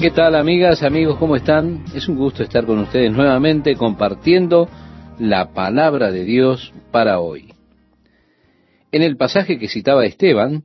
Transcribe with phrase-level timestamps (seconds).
[0.00, 1.18] ¿Qué tal amigas, amigos?
[1.18, 1.84] ¿Cómo están?
[1.94, 4.66] Es un gusto estar con ustedes nuevamente compartiendo
[5.18, 7.52] la palabra de Dios para hoy.
[8.92, 10.64] En el pasaje que citaba Esteban,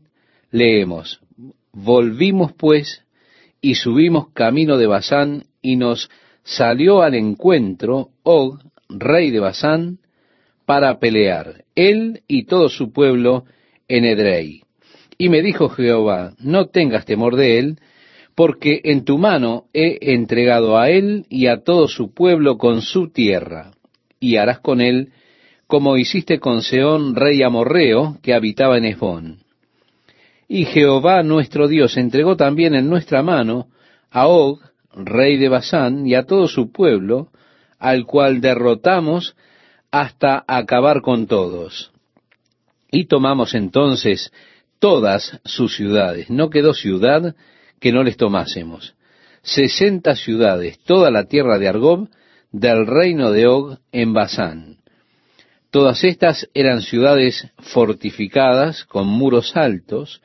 [0.51, 1.19] leemos,
[1.73, 3.03] Volvimos pues
[3.59, 6.10] y subimos camino de Basán y nos
[6.44, 9.99] salió al encuentro Og, rey de Basán,
[10.65, 13.44] para pelear, él y todo su pueblo
[13.90, 14.62] en Edrei.
[15.17, 17.80] Y me dijo Jehová, no tengas temor de él,
[18.36, 23.09] porque en tu mano he entregado a él y a todo su pueblo con su
[23.09, 23.71] tierra,
[24.20, 25.12] y harás con él
[25.67, 29.40] como hiciste con Seón, rey amorreo, que habitaba en Esbón.
[30.48, 33.67] Y Jehová nuestro Dios entregó también en nuestra mano
[34.12, 34.59] a Og,
[34.93, 37.29] rey de Basán, y a todo su pueblo,
[37.79, 39.35] al cual derrotamos
[39.90, 41.91] hasta acabar con todos.
[42.91, 44.31] Y tomamos entonces
[44.79, 46.29] todas sus ciudades.
[46.29, 47.35] No quedó ciudad
[47.85, 48.95] que no les tomásemos.
[49.44, 52.09] Sesenta ciudades, toda la tierra de Argob,
[52.52, 54.77] del reino de Og en Basán.
[55.70, 60.24] Todas estas eran ciudades fortificadas, con muros altos,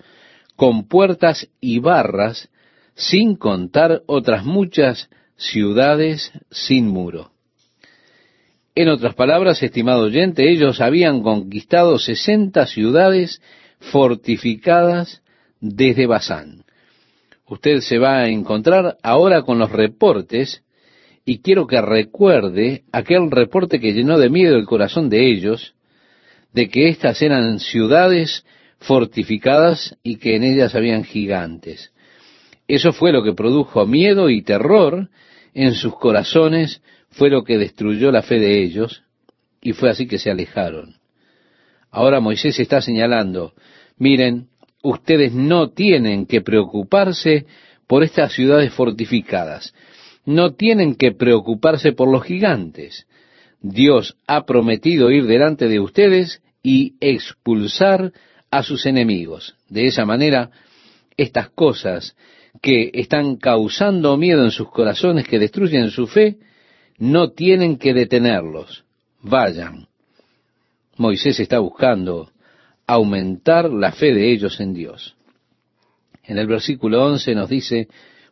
[0.56, 2.48] con puertas y barras,
[2.94, 7.32] sin contar otras muchas ciudades sin muro.
[8.74, 13.42] En otras palabras, estimado oyente, ellos habían conquistado sesenta ciudades
[13.80, 15.20] fortificadas
[15.60, 16.59] desde Basán
[17.50, 20.62] usted se va a encontrar ahora con los reportes
[21.24, 25.74] y quiero que recuerde aquel reporte que llenó de miedo el corazón de ellos,
[26.52, 28.46] de que éstas eran ciudades
[28.78, 31.92] fortificadas y que en ellas habían gigantes.
[32.68, 35.08] Eso fue lo que produjo miedo y terror
[35.52, 39.02] en sus corazones, fue lo que destruyó la fe de ellos,
[39.60, 40.94] y fue así que se alejaron.
[41.90, 43.54] Ahora Moisés está señalando,
[43.98, 44.49] miren,
[44.82, 47.46] ustedes no tienen que preocuparse
[47.86, 49.74] por estas ciudades fortificadas,
[50.24, 53.06] no tienen que preocuparse por los gigantes.
[53.60, 58.12] Dios ha prometido ir delante de ustedes y expulsar
[58.50, 59.54] a sus enemigos.
[59.68, 60.50] De esa manera,
[61.16, 62.16] estas cosas
[62.60, 66.38] que están causando miedo en sus corazones, que destruyen su fe,
[66.98, 68.84] no tienen que detenerlos.
[69.22, 69.86] Vayan.
[70.96, 72.30] Moisés está buscando
[72.92, 75.16] aumentar la fe de ellos en Dios.
[76.24, 77.88] En el versículo 11 nos dice,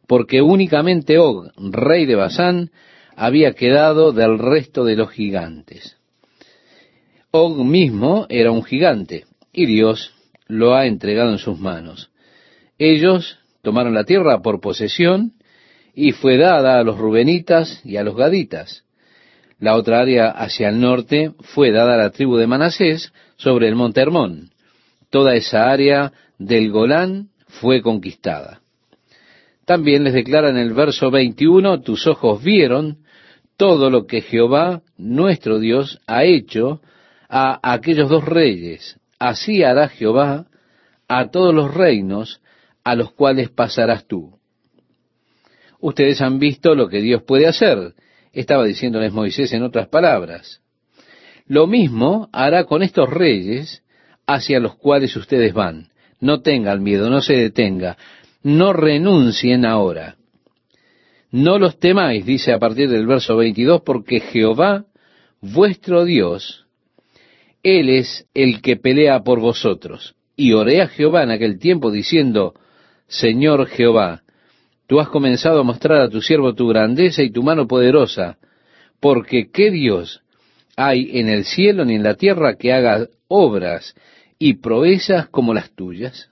[0.07, 2.71] porque únicamente Og, rey de Basán,
[3.15, 5.97] había quedado del resto de los gigantes.
[7.31, 10.15] Og mismo era un gigante, y Dios
[10.47, 12.11] lo ha entregado en sus manos.
[12.79, 15.35] Ellos tomaron la tierra por posesión,
[15.95, 18.85] y fue dada a los rubenitas y a los gaditas.
[19.59, 23.75] La otra área hacia el norte fue dada a la tribu de Manasés sobre el
[23.75, 24.51] monte Hermón.
[25.11, 28.61] Toda esa área del Golán fue conquistada.
[29.65, 32.99] También les declara en el verso 21, tus ojos vieron
[33.57, 36.81] todo lo que Jehová, nuestro Dios, ha hecho
[37.29, 38.99] a aquellos dos reyes.
[39.19, 40.47] Así hará Jehová
[41.09, 42.41] a todos los reinos
[42.85, 44.39] a los cuales pasarás tú.
[45.81, 47.95] Ustedes han visto lo que Dios puede hacer
[48.33, 50.61] estaba diciéndoles Moisés en otras palabras.
[51.49, 53.83] Lo mismo hará con estos reyes
[54.27, 55.89] hacia los cuales ustedes van.
[56.21, 57.97] No tengan miedo, no se detenga,
[58.43, 60.17] no renuncien ahora.
[61.31, 64.87] No los temáis, dice a partir del verso 22, porque Jehová,
[65.41, 66.67] vuestro Dios,
[67.63, 70.15] Él es el que pelea por vosotros.
[70.37, 72.55] Y oré a Jehová en aquel tiempo diciendo,
[73.07, 74.23] Señor Jehová,
[74.89, 78.39] Tú has comenzado a mostrar a tu siervo tu grandeza y tu mano poderosa,
[79.01, 80.23] porque ¿qué Dios
[80.81, 83.97] hay en el cielo ni en la tierra que haga obras
[84.39, 86.31] y proezas como las tuyas?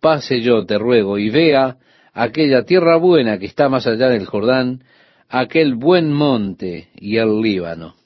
[0.00, 1.76] Pase yo, te ruego, y vea
[2.12, 4.84] aquella tierra buena que está más allá del Jordán,
[5.28, 7.96] aquel buen monte y el Líbano.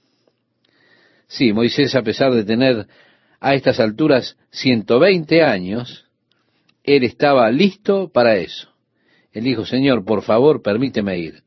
[1.27, 2.87] Sí, Moisés, a pesar de tener
[3.39, 6.07] a estas alturas 120 años,
[6.83, 8.71] él estaba listo para eso.
[9.31, 11.43] Él dijo, Señor, por favor, permíteme ir.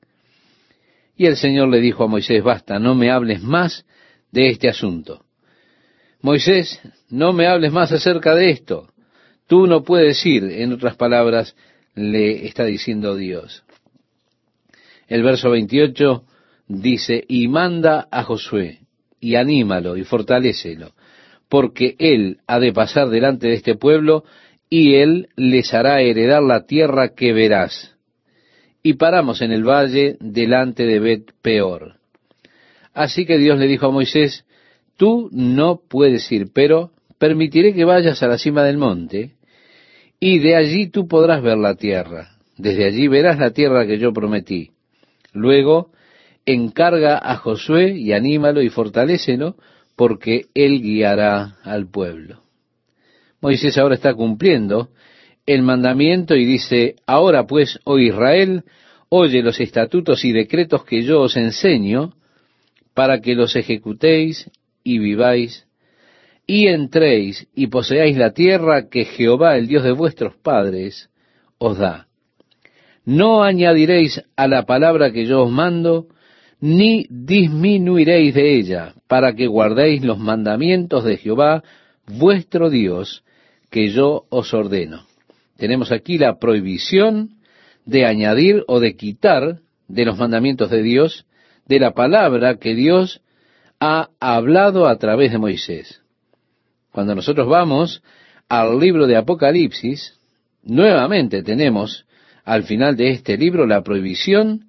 [1.18, 3.86] Y el Señor le dijo a Moisés, basta, no me hables más
[4.32, 5.26] de este asunto.
[6.22, 6.80] Moisés,
[7.10, 8.88] no me hables más acerca de esto.
[9.48, 11.56] Tú no puedes ir, en otras palabras,
[11.96, 13.64] le está diciendo Dios.
[15.08, 16.24] El verso 28
[16.68, 18.82] dice, y manda a Josué,
[19.20, 20.92] y anímalo, y fortalécelo,
[21.50, 24.24] porque él ha de pasar delante de este pueblo,
[24.70, 27.97] y él les hará heredar la tierra que verás.
[28.88, 31.96] Y paramos en el valle delante de Bet Peor.
[32.94, 34.46] Así que Dios le dijo a Moisés,
[34.96, 39.34] tú no puedes ir, pero permitiré que vayas a la cima del monte,
[40.22, 42.38] y de allí tú podrás ver la tierra.
[42.56, 44.72] Desde allí verás la tierra que yo prometí.
[45.34, 45.92] Luego,
[46.46, 49.58] encarga a Josué y anímalo y fortalécelo,
[49.98, 52.42] porque él guiará al pueblo.
[53.42, 54.92] Moisés ahora está cumpliendo
[55.48, 58.64] el mandamiento y dice, ahora pues, oh Israel,
[59.10, 62.14] oye los estatutos y decretos que yo os enseño,
[62.94, 64.52] para que los ejecutéis
[64.84, 65.66] y viváis,
[66.46, 71.10] y entréis y poseáis la tierra que Jehová, el Dios de vuestros padres,
[71.58, 72.08] os da.
[73.06, 76.08] No añadiréis a la palabra que yo os mando,
[76.60, 81.64] ni disminuiréis de ella, para que guardéis los mandamientos de Jehová,
[82.06, 83.24] vuestro Dios,
[83.70, 85.07] que yo os ordeno.
[85.58, 87.38] Tenemos aquí la prohibición
[87.86, 91.26] de añadir o de quitar de los mandamientos de Dios,
[91.66, 93.22] de la palabra que Dios
[93.80, 96.02] ha hablado a través de Moisés.
[96.92, 98.02] Cuando nosotros vamos
[98.50, 100.20] al libro de Apocalipsis,
[100.64, 102.06] nuevamente tenemos
[102.44, 104.68] al final de este libro la prohibición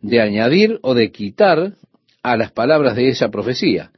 [0.00, 1.74] de añadir o de quitar
[2.22, 3.90] a las palabras de esa profecía.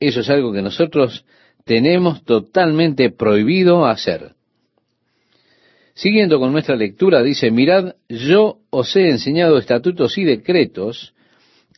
[0.00, 1.24] Eso es algo que nosotros
[1.64, 4.35] tenemos totalmente prohibido hacer.
[5.96, 11.14] Siguiendo con nuestra lectura, dice, mirad, yo os he enseñado estatutos y decretos,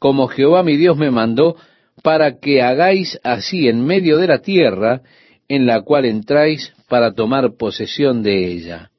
[0.00, 1.55] como Jehová mi Dios me mandó,
[2.03, 5.03] para que hagáis así en medio de la tierra
[5.49, 8.91] en la cual entráis para tomar posesión de ella.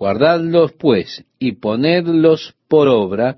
[0.00, 3.36] Guardadlos, pues, y ponedlos por obra,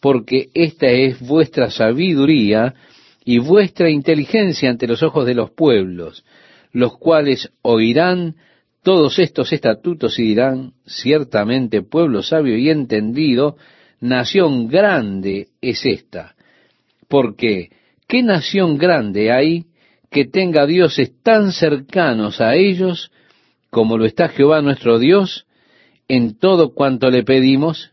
[0.00, 2.74] porque esta es vuestra sabiduría
[3.24, 6.24] y vuestra inteligencia ante los ojos de los pueblos,
[6.70, 8.36] los cuales oirán
[8.86, 13.56] todos estos estatutos y dirán, ciertamente pueblo sabio y entendido,
[13.98, 16.36] nación grande es esta.
[17.08, 17.70] Porque,
[18.06, 19.64] ¿qué nación grande hay
[20.08, 23.10] que tenga dioses tan cercanos a ellos
[23.70, 25.46] como lo está Jehová nuestro Dios
[26.06, 27.90] en todo cuanto le pedimos?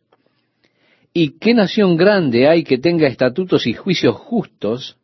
[1.11, 4.97] ¿Y qué nación grande hay que tenga estatutos y juicios justos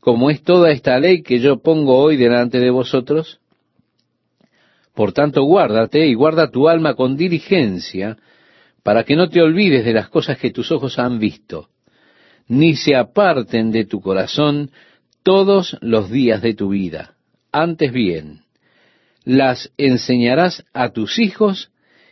[0.00, 3.38] como es toda esta ley que yo pongo hoy delante de vosotros?
[4.94, 8.18] Por tanto, guárdate y guarda tu alma con diligencia,
[8.82, 11.68] para que no te olvides de las cosas que tus ojos han visto,
[12.48, 14.70] ni se aparten de tu corazón
[15.22, 17.14] todos los días de tu vida.
[17.52, 18.42] Antes bien,
[19.24, 21.70] las enseñarás a tus hijos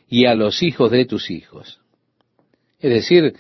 [0.09, 1.81] y a los hijos de tus hijos.
[2.79, 3.35] Es decir,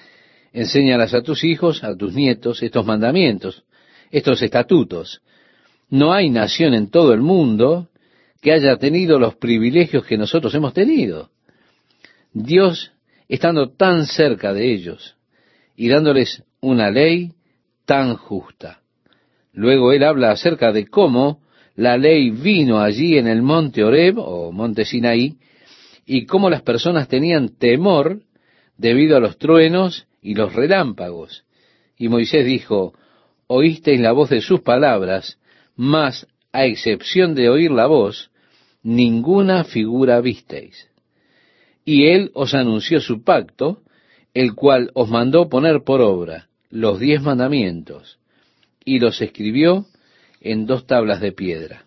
[0.52, 3.64] enséñalas a tus hijos, a tus nietos, estos mandamientos,
[4.10, 5.22] estos estatutos.
[5.88, 7.88] No hay nación en todo el mundo
[8.40, 11.30] que haya tenido los privilegios que nosotros hemos tenido.
[12.32, 12.92] Dios
[13.28, 15.16] estando tan cerca de ellos
[15.76, 17.32] y dándoles una ley
[17.84, 18.80] tan justa.
[19.52, 21.40] Luego él habla acerca de cómo
[21.76, 25.36] la ley vino allí en el monte Oreb o monte Sinaí
[26.06, 28.20] y cómo las personas tenían temor
[28.76, 31.44] debido a los truenos y los relámpagos.
[31.96, 32.94] Y Moisés dijo,
[33.46, 35.38] oísteis la voz de sus palabras,
[35.76, 38.30] mas a excepción de oír la voz,
[38.82, 40.88] ninguna figura visteis.
[41.84, 43.82] Y él os anunció su pacto,
[44.34, 48.18] el cual os mandó poner por obra los diez mandamientos,
[48.84, 49.86] y los escribió
[50.40, 51.86] en dos tablas de piedra.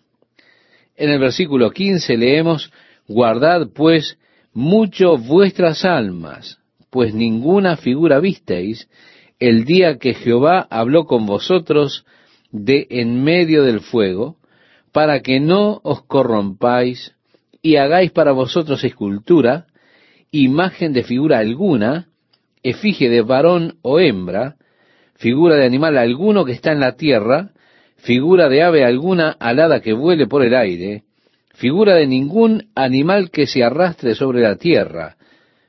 [0.96, 2.70] En el versículo 15 leemos,
[3.08, 4.18] Guardad pues
[4.52, 6.58] mucho vuestras almas,
[6.90, 8.88] pues ninguna figura visteis
[9.40, 12.06] el día que Jehová habló con vosotros
[12.52, 14.36] de en medio del fuego,
[14.94, 17.16] para que no os corrompáis
[17.60, 19.66] y hagáis para vosotros escultura,
[20.30, 22.06] imagen de figura alguna,
[22.62, 24.54] efigie de varón o hembra,
[25.16, 27.50] figura de animal alguno que está en la tierra,
[27.96, 31.02] figura de ave alguna alada que vuele por el aire,
[31.54, 35.16] figura de ningún animal que se arrastre sobre la tierra,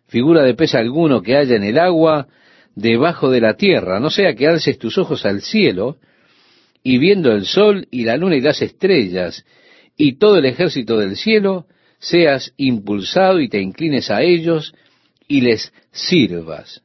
[0.05, 2.27] figura de pez alguno que haya en el agua,
[2.75, 5.97] debajo de la tierra, no sea que alces tus ojos al cielo,
[6.87, 9.43] y viendo el sol y la luna y las estrellas
[9.97, 11.65] y todo el ejército del cielo,
[11.97, 14.75] seas impulsado y te inclines a ellos
[15.27, 16.83] y les sirvas,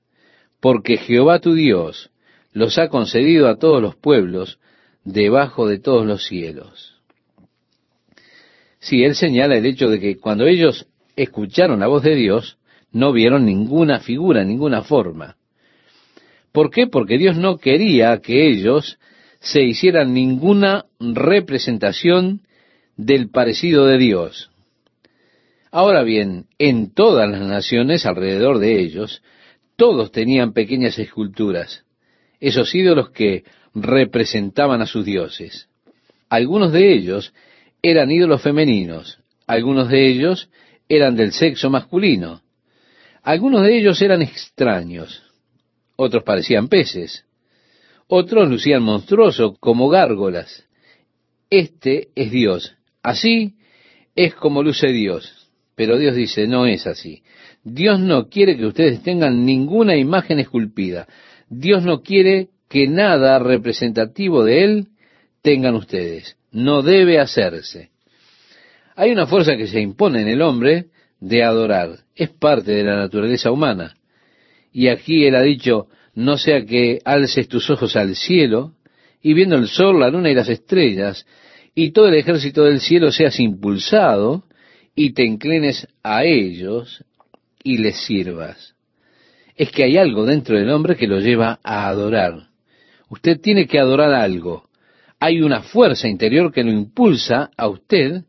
[0.59, 2.11] porque Jehová tu Dios
[2.55, 4.59] los ha concedido a todos los pueblos
[5.05, 6.95] debajo de todos los cielos.
[8.79, 12.57] Sí, él señala el hecho de que cuando ellos escucharon la voz de Dios,
[12.91, 15.37] no vieron ninguna figura, ninguna forma.
[16.53, 16.87] ¿Por qué?
[16.87, 18.99] Porque Dios no quería que ellos
[19.41, 22.43] se hiciera ninguna representación
[22.97, 24.51] del parecido de Dios.
[25.71, 29.23] Ahora bien, en todas las naciones alrededor de ellos,
[29.77, 31.85] todos tenían pequeñas esculturas,
[32.41, 33.45] esos ídolos que
[33.75, 35.69] representaban a sus dioses.
[36.29, 37.33] Algunos de ellos
[37.83, 40.51] eran ídolos femeninos, algunos de ellos
[40.89, 42.43] eran del sexo masculino,
[43.23, 45.23] Algunos de ellos eran extraños,
[45.97, 47.25] otros parecían peces,
[48.13, 50.67] otros lucían monstruosos como gárgolas.
[51.49, 52.75] Este es Dios.
[53.05, 53.55] Así
[54.17, 55.49] es como luce Dios.
[55.77, 57.23] Pero Dios dice, no es así.
[57.63, 61.07] Dios no quiere que ustedes tengan ninguna imagen esculpida.
[61.49, 64.89] Dios no quiere que nada representativo de Él
[65.41, 66.37] tengan ustedes.
[66.51, 67.91] No debe hacerse.
[68.97, 70.87] Hay una fuerza que se impone en el hombre
[71.21, 72.01] de adorar.
[72.17, 73.95] Es parte de la naturaleza humana.
[74.73, 78.73] Y aquí Él ha dicho, no sea que alces tus ojos al cielo
[79.23, 81.27] y viendo el sol, la luna y las estrellas,
[81.75, 84.45] y todo el ejército del cielo seas impulsado
[84.95, 87.05] y te inclines a ellos
[87.63, 88.75] y les sirvas.
[89.57, 92.49] Es que hay algo dentro del hombre que lo lleva a adorar.
[93.09, 94.69] Usted tiene que adorar algo.
[95.19, 98.25] Hay una fuerza interior que lo impulsa a usted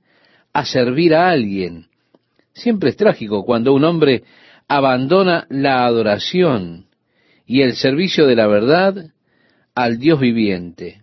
[0.53, 1.87] a servir a alguien.
[2.53, 4.23] Siempre es trágico cuando un hombre
[4.67, 6.90] abandona la adoración
[7.51, 9.07] y el servicio de la verdad
[9.75, 11.01] al Dios viviente,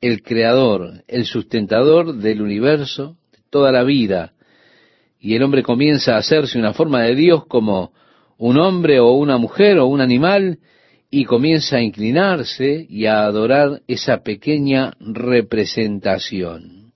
[0.00, 4.32] el creador, el sustentador del universo, de toda la vida,
[5.20, 7.92] y el hombre comienza a hacerse una forma de Dios como
[8.36, 10.58] un hombre o una mujer o un animal,
[11.08, 16.92] y comienza a inclinarse y a adorar esa pequeña representación.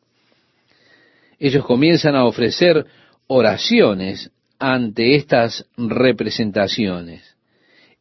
[1.39, 2.87] Ellos comienzan a ofrecer
[3.29, 7.32] oraciones ante estas representaciones.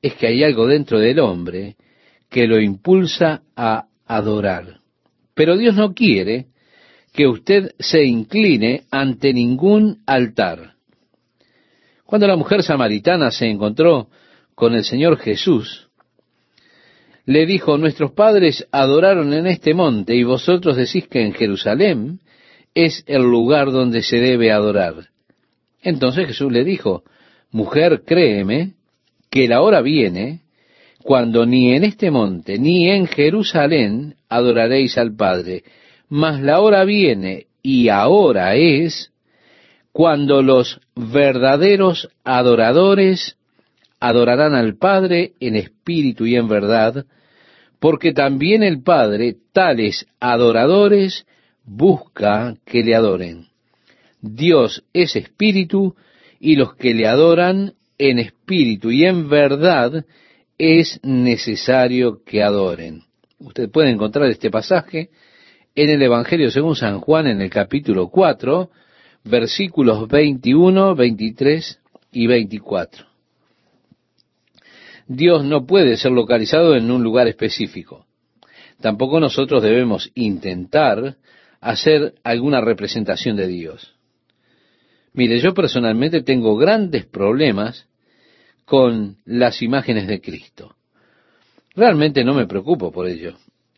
[0.01, 1.75] Es que hay algo dentro del hombre
[2.29, 4.79] que lo impulsa a adorar.
[5.33, 6.47] Pero Dios no quiere
[7.13, 10.75] que usted se incline ante ningún altar.
[12.05, 14.09] Cuando la mujer samaritana se encontró
[14.55, 15.89] con el Señor Jesús,
[17.25, 22.19] le dijo, nuestros padres adoraron en este monte y vosotros decís que en Jerusalén
[22.73, 25.09] es el lugar donde se debe adorar.
[25.81, 27.03] Entonces Jesús le dijo,
[27.51, 28.73] mujer, créeme
[29.31, 30.41] que la hora viene
[31.01, 35.63] cuando ni en este monte ni en Jerusalén adoraréis al Padre,
[36.09, 39.11] mas la hora viene y ahora es
[39.91, 43.37] cuando los verdaderos adoradores
[43.99, 47.05] adorarán al Padre en espíritu y en verdad,
[47.79, 51.25] porque también el Padre tales adoradores
[51.63, 53.47] busca que le adoren.
[54.21, 55.95] Dios es espíritu
[56.39, 60.05] y los que le adoran en espíritu y en verdad
[60.57, 63.03] es necesario que adoren.
[63.37, 65.11] Usted puede encontrar este pasaje
[65.75, 68.71] en el Evangelio según San Juan en el capítulo 4,
[69.25, 71.79] versículos 21, 23
[72.11, 73.05] y 24.
[75.07, 78.07] Dios no puede ser localizado en un lugar específico.
[78.79, 81.17] Tampoco nosotros debemos intentar
[81.59, 83.93] hacer alguna representación de Dios.
[85.13, 87.90] Mire, yo personalmente tengo grandes problemas
[88.71, 90.77] con las imágenes de Cristo.
[91.75, 93.33] Realmente no me preocupo por ello.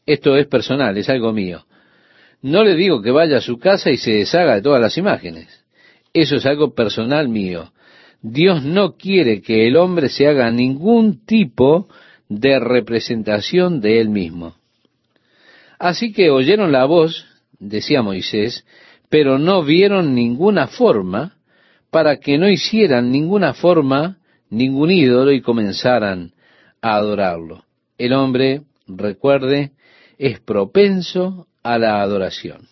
[0.06, 1.66] Esto es personal, es algo mío.
[2.44, 5.66] No le digo que vaya a su casa y se deshaga de todas las imágenes.
[6.14, 7.74] Eso es algo personal mío.
[8.22, 11.88] Dios no quiere que el hombre se haga ningún tipo
[12.30, 14.58] de representación de él mismo.
[15.80, 17.26] Así que oyeron la voz,
[17.58, 18.64] decía Moisés,
[19.10, 21.38] pero no vieron ninguna forma
[21.90, 24.20] para que no hicieran ninguna forma,
[24.54, 26.32] ningún ídolo y comenzaran
[26.82, 27.64] a adorarlo.
[27.98, 29.72] El hombre, recuerde,
[30.18, 32.68] es propenso a la adoración.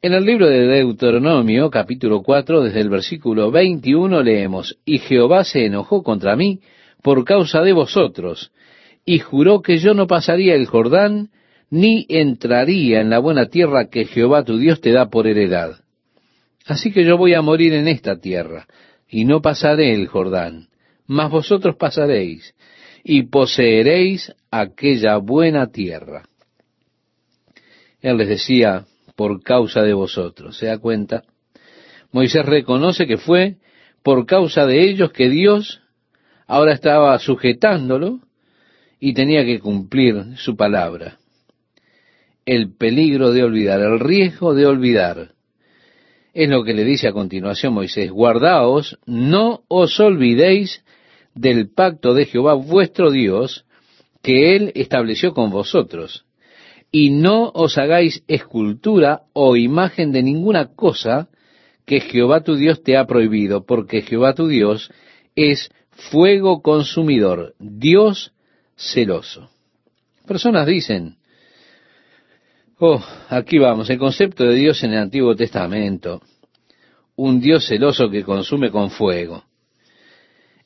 [0.00, 5.66] En el libro de Deuteronomio, capítulo 4, desde el versículo 21, leemos, Y Jehová se
[5.66, 6.60] enojó contra mí
[7.02, 8.52] por causa de vosotros,
[9.04, 11.30] y juró que yo no pasaría el Jordán,
[11.70, 15.80] ni entraría en la buena tierra que Jehová tu Dios te da por heredad.
[16.66, 18.66] Así que yo voy a morir en esta tierra,
[19.08, 20.68] y no pasaré el Jordán,
[21.06, 22.54] mas vosotros pasaréis,
[23.02, 26.24] y poseeréis aquella buena tierra.
[28.00, 28.84] Él les decía,
[29.18, 30.56] por causa de vosotros.
[30.56, 31.24] ¿Se da cuenta?
[32.12, 33.56] Moisés reconoce que fue
[34.04, 35.82] por causa de ellos que Dios
[36.46, 38.20] ahora estaba sujetándolo
[39.00, 41.18] y tenía que cumplir su palabra.
[42.46, 45.32] El peligro de olvidar, el riesgo de olvidar.
[46.38, 50.84] Es lo que le dice a continuación Moisés, guardaos, no os olvidéis
[51.34, 53.64] del pacto de Jehová vuestro Dios,
[54.22, 56.26] que él estableció con vosotros
[56.92, 61.28] y no os hagáis escultura o imagen de ninguna cosa
[61.84, 64.92] que Jehová tu Dios te ha prohibido, porque Jehová tu Dios
[65.34, 68.32] es fuego consumidor, Dios
[68.76, 69.50] celoso.
[70.24, 71.16] Personas dicen,
[72.78, 76.22] oh, aquí vamos, el concepto de Dios en el Antiguo Testamento.
[77.16, 79.44] un Dios celoso que consume con fuego.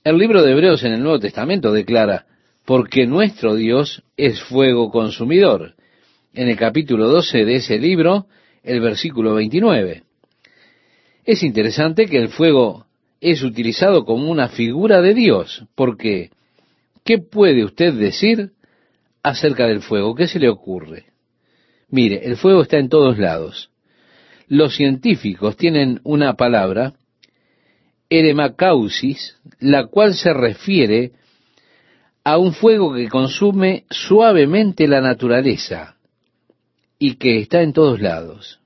[0.05, 2.27] El libro de Hebreos en el Nuevo Testamento declara,
[2.67, 5.75] porque nuestro Dios es fuego consumidor.
[6.35, 8.27] En el capítulo 12 de ese libro,
[8.63, 10.03] el versículo 29.
[11.25, 12.87] Es interesante que el fuego
[13.21, 16.31] es utilizado como una figura de Dios, porque
[17.05, 18.51] ¿qué puede usted decir
[19.23, 20.15] acerca del fuego?
[20.15, 21.12] ¿Qué se le ocurre?
[21.93, 23.71] Mire, el fuego está en todos lados.
[24.49, 26.95] Los científicos tienen una palabra,
[28.09, 31.13] eremacausis, la cual se refiere
[32.25, 35.97] a un fuego que consume suavemente la naturaleza
[36.99, 38.59] y que está en todos lados.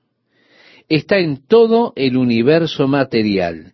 [0.87, 3.73] Está en todo el universo material.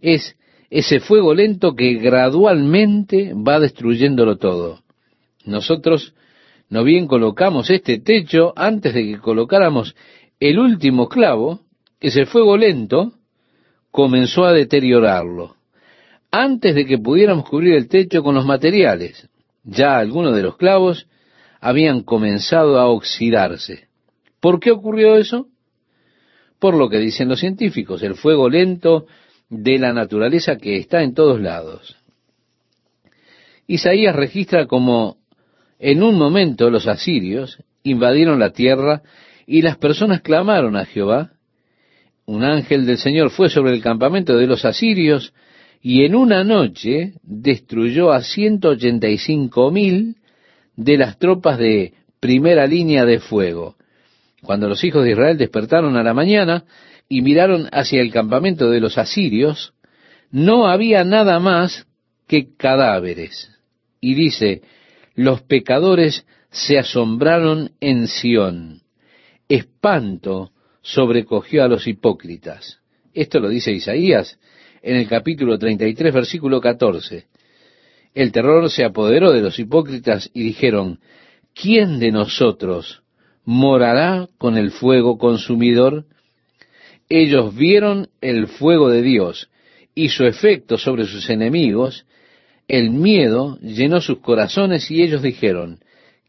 [0.00, 0.36] Es
[0.70, 4.82] ese fuego lento que gradualmente va destruyéndolo todo.
[5.44, 6.14] Nosotros
[6.70, 9.94] no bien colocamos este techo antes de que colocáramos
[10.38, 11.60] el último clavo,
[12.00, 13.12] ese fuego lento
[13.90, 15.56] comenzó a deteriorarlo
[16.30, 19.28] antes de que pudiéramos cubrir el techo con los materiales.
[19.64, 21.08] Ya algunos de los clavos
[21.60, 23.88] habían comenzado a oxidarse.
[24.38, 25.48] ¿Por qué ocurrió eso?
[26.58, 29.06] Por lo que dicen los científicos, el fuego lento
[29.48, 31.96] de la naturaleza que está en todos lados.
[33.66, 35.19] Isaías registra como
[35.80, 39.02] en un momento los asirios invadieron la tierra
[39.46, 41.32] y las personas clamaron a Jehová.
[42.26, 45.32] Un ángel del Señor fue sobre el campamento de los asirios
[45.80, 50.16] y en una noche destruyó a ciento ochenta y cinco mil
[50.76, 53.76] de las tropas de primera línea de fuego.
[54.42, 56.64] Cuando los hijos de Israel despertaron a la mañana
[57.08, 59.72] y miraron hacia el campamento de los asirios,
[60.30, 61.86] no había nada más
[62.28, 63.50] que cadáveres.
[64.00, 64.62] Y dice,
[65.14, 68.82] los pecadores se asombraron en Sión.
[69.48, 70.52] Espanto
[70.82, 72.80] sobrecogió a los hipócritas.
[73.12, 74.38] Esto lo dice Isaías
[74.82, 77.26] en el capítulo 33, versículo 14.
[78.14, 81.00] El terror se apoderó de los hipócritas y dijeron,
[81.54, 83.02] ¿quién de nosotros
[83.44, 86.06] morará con el fuego consumidor?
[87.08, 89.50] Ellos vieron el fuego de Dios
[89.94, 92.06] y su efecto sobre sus enemigos,
[92.70, 95.80] el miedo llenó sus corazones y ellos dijeron,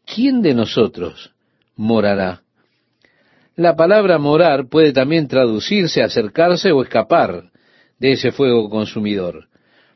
[0.04, 1.30] ¿quién de nosotros
[1.76, 2.42] morará?
[3.54, 7.52] La palabra morar puede también traducirse acercarse o escapar
[8.00, 9.46] de ese fuego consumidor.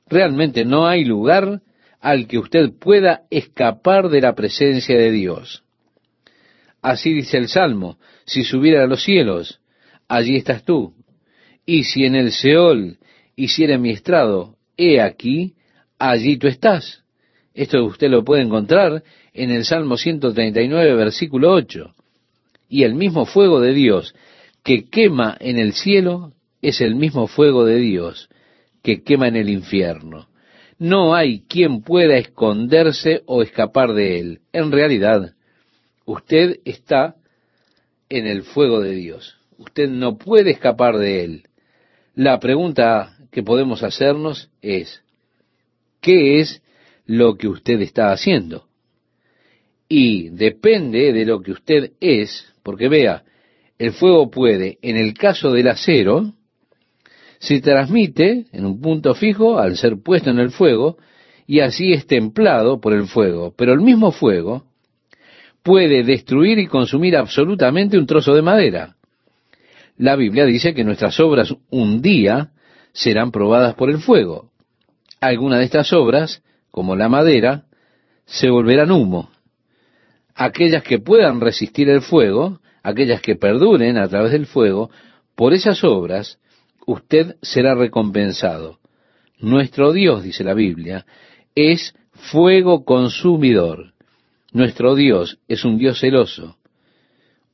[0.06, 1.62] Realmente no hay lugar
[2.00, 5.64] al que usted pueda escapar de la presencia de Dios.
[6.80, 9.58] Así dice el Salmo, si subiera a los cielos,
[10.06, 10.94] allí estás tú.
[11.64, 12.98] Y si en el Seol
[13.34, 15.55] hiciera mi estrado, he aquí,
[15.98, 17.02] allí tú estás.
[17.54, 21.94] Esto usted lo puede encontrar en el Salmo 139, versículo 8.
[22.68, 24.14] Y el mismo fuego de Dios
[24.62, 28.28] que quema en el cielo es el mismo fuego de Dios
[28.82, 30.28] que quema en el infierno.
[30.78, 34.40] No hay quien pueda esconderse o escapar de él.
[34.52, 35.34] En realidad,
[36.04, 37.16] usted está
[38.08, 39.36] en el fuego de Dios.
[39.58, 41.42] Usted no puede escapar de él.
[42.14, 45.02] La pregunta que podemos hacernos es,
[46.00, 46.62] ¿qué es
[47.06, 48.66] lo que usted está haciendo?
[49.88, 53.24] Y depende de lo que usted es, porque vea,
[53.78, 56.32] el fuego puede, en el caso del acero,
[57.38, 60.96] se transmite en un punto fijo al ser puesto en el fuego
[61.46, 63.54] y así es templado por el fuego.
[63.56, 64.64] Pero el mismo fuego
[65.62, 68.96] puede destruir y consumir absolutamente un trozo de madera.
[69.98, 72.50] La Biblia dice que nuestras obras un día
[72.92, 74.50] serán probadas por el fuego.
[75.20, 77.64] Algunas de estas obras, como la madera,
[78.26, 79.30] se volverán humo.
[80.34, 84.90] Aquellas que puedan resistir el fuego, aquellas que perduren a través del fuego,
[85.34, 86.38] por esas obras
[86.86, 88.78] usted será recompensado.
[89.38, 91.06] Nuestro Dios, dice la Biblia,
[91.54, 93.92] es fuego consumidor.
[94.52, 96.56] Nuestro Dios es un Dios celoso.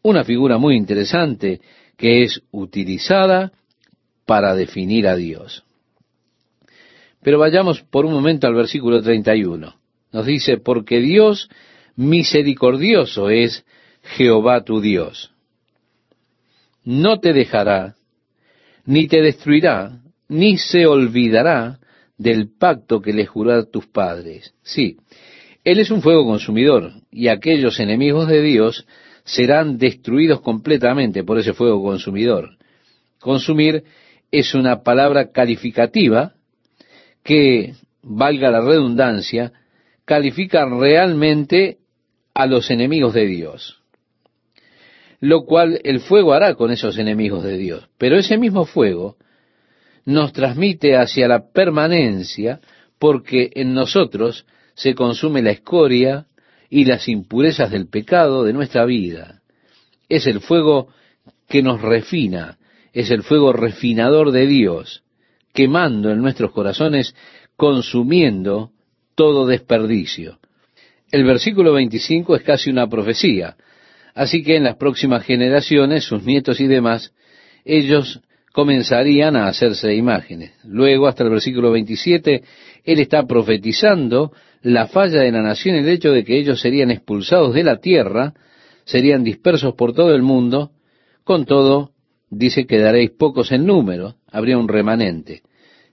[0.02, 1.60] Una figura muy interesante
[1.96, 3.52] que es utilizada
[4.26, 5.64] para definir a Dios.
[7.22, 9.74] Pero vayamos por un momento al versículo 31.
[10.12, 11.48] Nos dice, porque Dios
[11.96, 13.64] misericordioso es
[14.02, 15.30] Jehová tu Dios.
[16.84, 17.94] No te dejará
[18.84, 21.78] ni te destruirá, ni se olvidará
[22.18, 24.54] del pacto que le juró tus padres.
[24.62, 24.96] Sí,
[25.64, 28.86] Él es un fuego consumidor, y aquellos enemigos de Dios
[29.24, 32.56] serán destruidos completamente por ese fuego consumidor.
[33.20, 33.84] Consumir
[34.32, 36.34] es una palabra calificativa
[37.22, 39.52] que, valga la redundancia,
[40.04, 41.78] califica realmente
[42.34, 43.82] a los enemigos de Dios
[45.22, 47.88] lo cual el fuego hará con esos enemigos de Dios.
[47.96, 49.16] Pero ese mismo fuego
[50.04, 52.60] nos transmite hacia la permanencia
[52.98, 56.26] porque en nosotros se consume la escoria
[56.68, 59.42] y las impurezas del pecado de nuestra vida.
[60.08, 60.88] Es el fuego
[61.48, 62.58] que nos refina,
[62.92, 65.04] es el fuego refinador de Dios,
[65.52, 67.14] quemando en nuestros corazones,
[67.56, 68.70] consumiendo
[69.14, 70.38] todo desperdicio.
[71.10, 73.56] El versículo 25 es casi una profecía,
[74.14, 77.12] así que en las próximas generaciones, sus nietos y demás,
[77.64, 78.20] ellos
[78.52, 80.52] comenzarían a hacerse imágenes.
[80.64, 82.42] Luego, hasta el versículo 27,
[82.84, 87.54] él está profetizando la falla de la nación, el hecho de que ellos serían expulsados
[87.54, 88.34] de la tierra,
[88.84, 90.70] serían dispersos por todo el mundo,
[91.24, 91.92] con todo,
[92.30, 95.42] dice que daréis pocos en número, habría un remanente.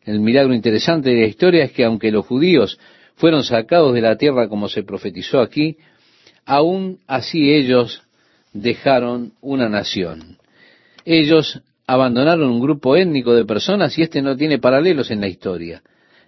[0.04, 2.80] El milagro interesante de la historia es que aunque los judíos
[3.16, 5.78] fueron sacados de la tierra como se profetizó aquí,
[6.46, 8.02] aún así ellos
[8.54, 10.38] dejaron una nación.
[11.06, 15.84] Ellos abandonaron un grupo étnico de personas y este no tiene paralelos en la historia.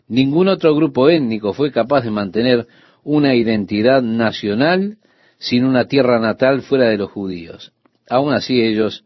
[0.07, 2.67] Ningún otro grupo étnico fue capaz de mantener
[3.03, 4.97] una identidad nacional
[5.37, 7.71] sin una tierra natal fuera de los judíos.
[8.09, 9.05] Aún así ellos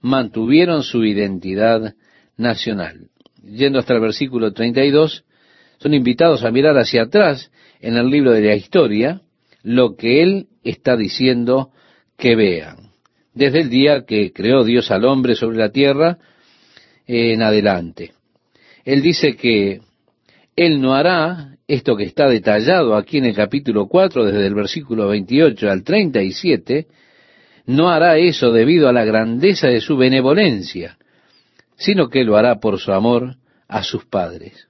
[0.00, 1.94] mantuvieron su identidad
[2.36, 3.08] nacional.
[3.42, 5.24] Yendo hasta el versículo 32,
[5.78, 9.20] son invitados a mirar hacia atrás en el libro de la historia
[9.62, 11.70] lo que él está diciendo
[12.16, 12.90] que vean.
[13.34, 16.18] Desde el día que creó Dios al hombre sobre la tierra
[17.06, 18.12] en adelante.
[18.84, 19.80] Él dice que
[20.56, 25.08] él no hará esto que está detallado aquí en el capítulo 4, desde el versículo
[25.08, 26.86] 28 al 37,
[27.66, 30.98] no hará eso debido a la grandeza de su benevolencia,
[31.76, 33.36] sino que lo hará por su amor
[33.68, 34.68] a sus padres,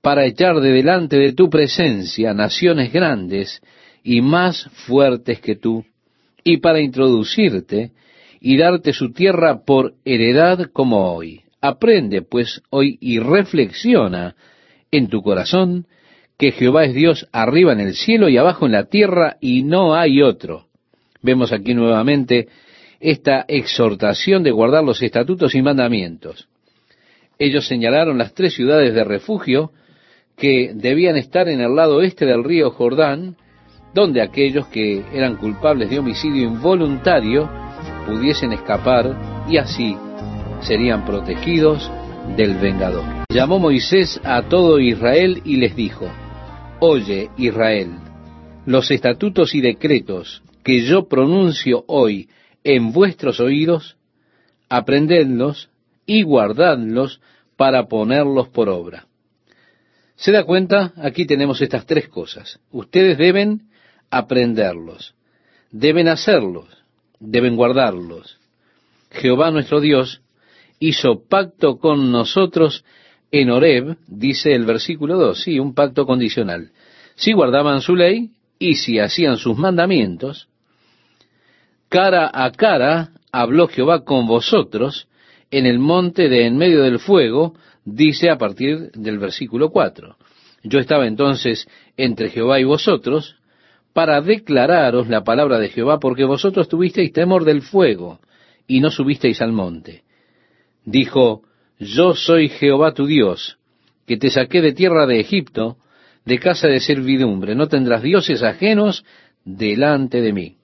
[0.00, 3.60] para echar de delante de tu presencia naciones grandes
[4.02, 5.84] y más fuertes que tú,
[6.44, 7.92] y para introducirte
[8.40, 11.42] y darte su tierra por heredad como hoy.
[11.60, 14.34] Aprende pues hoy y reflexiona
[14.90, 15.86] en tu corazón
[16.36, 19.94] que Jehová es Dios arriba en el cielo y abajo en la tierra y no
[19.94, 20.66] hay otro
[21.22, 22.48] Vemos aquí nuevamente
[23.02, 26.48] esta exhortación de guardar los estatutos y mandamientos.
[27.38, 29.72] Ellos señalaron las tres ciudades de refugio
[30.36, 33.36] que debían estar en el lado este del río Jordán,
[33.92, 37.50] donde aquellos que eran culpables de homicidio involuntario
[38.06, 39.96] pudiesen escapar y así
[40.60, 41.90] serían protegidos
[42.36, 43.04] del vengador.
[43.28, 46.06] Llamó Moisés a todo Israel y les dijo,
[46.78, 47.90] Oye Israel,
[48.64, 52.28] los estatutos y decretos que yo pronuncio hoy
[52.64, 53.96] en vuestros oídos,
[54.68, 55.70] aprendedlos
[56.06, 57.20] y guardadlos
[57.56, 59.06] para ponerlos por obra.
[60.16, 60.92] ¿Se da cuenta?
[60.96, 62.60] Aquí tenemos estas tres cosas.
[62.70, 63.68] Ustedes deben
[64.10, 65.14] aprenderlos,
[65.70, 66.68] deben hacerlos,
[67.18, 68.38] deben guardarlos.
[69.10, 70.22] Jehová nuestro Dios
[70.78, 72.84] hizo pacto con nosotros
[73.30, 76.70] en Horeb, dice el versículo 2, sí, un pacto condicional.
[77.14, 80.48] Si guardaban su ley y si hacían sus mandamientos,
[81.92, 85.08] cara a cara habló Jehová con vosotros
[85.50, 90.16] en el monte de en medio del fuego, dice a partir del versículo 4.
[90.64, 93.36] Yo estaba entonces entre Jehová y vosotros
[93.92, 98.20] para declararos la palabra de Jehová, porque vosotros tuvisteis temor del fuego
[98.66, 100.02] y no subisteis al monte.
[100.86, 101.42] Dijo,
[101.78, 103.58] yo soy Jehová tu Dios,
[104.06, 105.76] que te saqué de tierra de Egipto,
[106.24, 109.04] de casa de servidumbre, no tendrás dioses ajenos
[109.44, 110.56] delante de mí.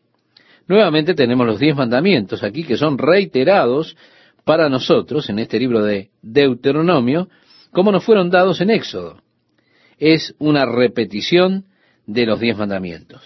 [0.69, 3.97] Nuevamente tenemos los diez mandamientos aquí que son reiterados
[4.45, 7.29] para nosotros en este libro de Deuteronomio,
[7.73, 9.23] como nos fueron dados en Éxodo.
[9.99, 11.65] Es una repetición
[12.07, 13.23] de los diez mandamientos.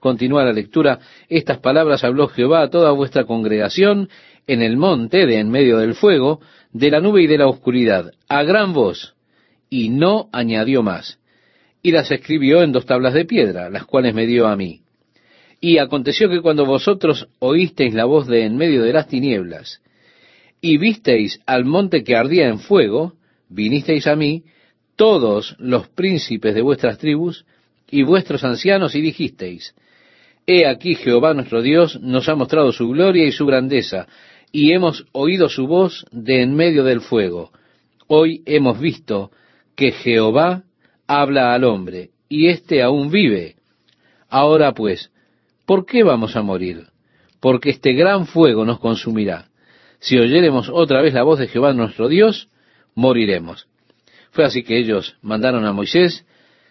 [0.00, 0.98] Continúa la lectura.
[1.28, 4.08] Estas palabras habló Jehová a toda vuestra congregación
[4.46, 6.40] en el monte de en medio del fuego,
[6.72, 9.14] de la nube y de la oscuridad, a gran voz,
[9.70, 11.18] y no añadió más.
[11.82, 14.82] Y las escribió en dos tablas de piedra, las cuales me dio a mí.
[15.60, 19.80] Y aconteció que cuando vosotros oísteis la voz de en medio de las tinieblas,
[20.60, 23.14] y visteis al monte que ardía en fuego,
[23.48, 24.44] vinisteis a mí,
[24.96, 27.44] todos los príncipes de vuestras tribus,
[27.90, 29.74] y vuestros ancianos, y dijisteis,
[30.46, 34.06] He aquí Jehová nuestro Dios nos ha mostrado su gloria y su grandeza,
[34.52, 37.50] y hemos oído su voz de en medio del fuego.
[38.06, 39.30] Hoy hemos visto
[39.74, 40.62] que Jehová
[41.06, 43.56] habla al hombre, y éste aún vive.
[44.28, 45.10] Ahora pues,
[45.66, 46.86] ¿Por qué vamos a morir?
[47.40, 49.48] Porque este gran fuego nos consumirá.
[49.98, 52.48] Si oyéremos otra vez la voz de Jehová nuestro Dios,
[52.94, 53.66] moriremos.
[54.30, 56.24] Fue así que ellos mandaron a Moisés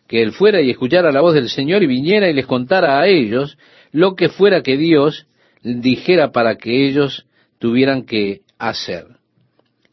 [0.07, 3.07] que él fuera y escuchara la voz del Señor y viniera y les contara a
[3.07, 3.57] ellos
[3.91, 5.27] lo que fuera que Dios
[5.63, 7.25] dijera para que ellos
[7.59, 9.07] tuvieran que hacer.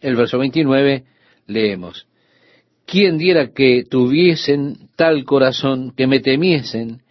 [0.00, 1.04] el verso 29,
[1.46, 2.06] leemos,
[2.86, 7.01] ¿quién diera que tuviesen tal corazón que me temiesen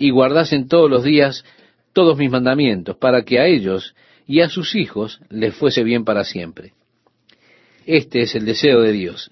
[0.00, 1.44] y guardasen todos los días
[1.92, 3.94] todos mis mandamientos, para que a ellos
[4.26, 6.72] y a sus hijos les fuese bien para siempre?
[7.84, 9.30] Este es el deseo de Dios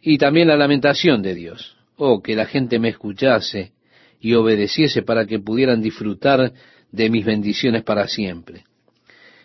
[0.00, 1.76] y también la lamentación de Dios.
[1.96, 3.72] Oh, que la gente me escuchase
[4.20, 6.52] y obedeciese para que pudieran disfrutar
[6.92, 8.64] de mis bendiciones para siempre.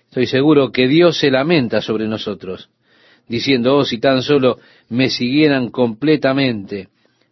[0.06, 2.69] Estoy seguro que Dios se lamenta sobre nosotros,
[3.28, 6.89] diciendo, oh, si tan solo me siguieran completamente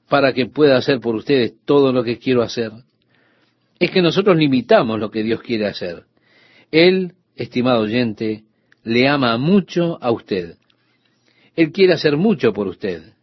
[0.08, 2.72] para que pueda hacer por ustedes todo lo que quiero hacer.
[3.80, 6.04] Es que nosotros limitamos lo que Dios quiere hacer.
[6.72, 8.44] Él, estimado oyente,
[8.84, 10.58] le ama mucho a usted.
[11.56, 13.14] Él quiere hacer mucho por usted.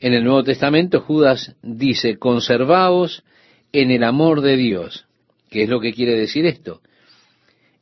[0.00, 3.24] En el Nuevo Testamento Judas dice, conservaos
[3.72, 5.06] en el amor de Dios.
[5.50, 6.80] ¿Qué es lo que quiere decir esto?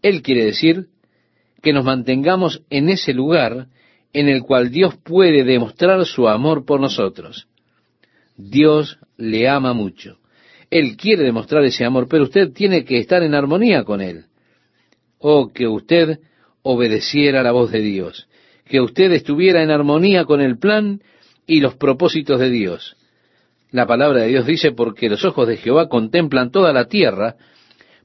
[0.03, 0.89] Él quiere decir
[1.63, 3.69] que nos mantengamos en ese lugar
[4.13, 7.49] en el cual Dios puede demostrar su amor por nosotros.
[8.37, 10.19] Dios le ama mucho.
[10.73, 14.25] Él quiere demostrar ese amor, pero usted tiene que estar en armonía con Él.
[15.19, 16.21] O que usted
[16.63, 18.27] obedeciera la voz de Dios,
[18.65, 21.03] que usted estuviera en armonía con el plan
[21.47, 22.97] y los propósitos de Dios.
[23.71, 27.37] La palabra de Dios dice, porque los ojos de Jehová contemplan toda la tierra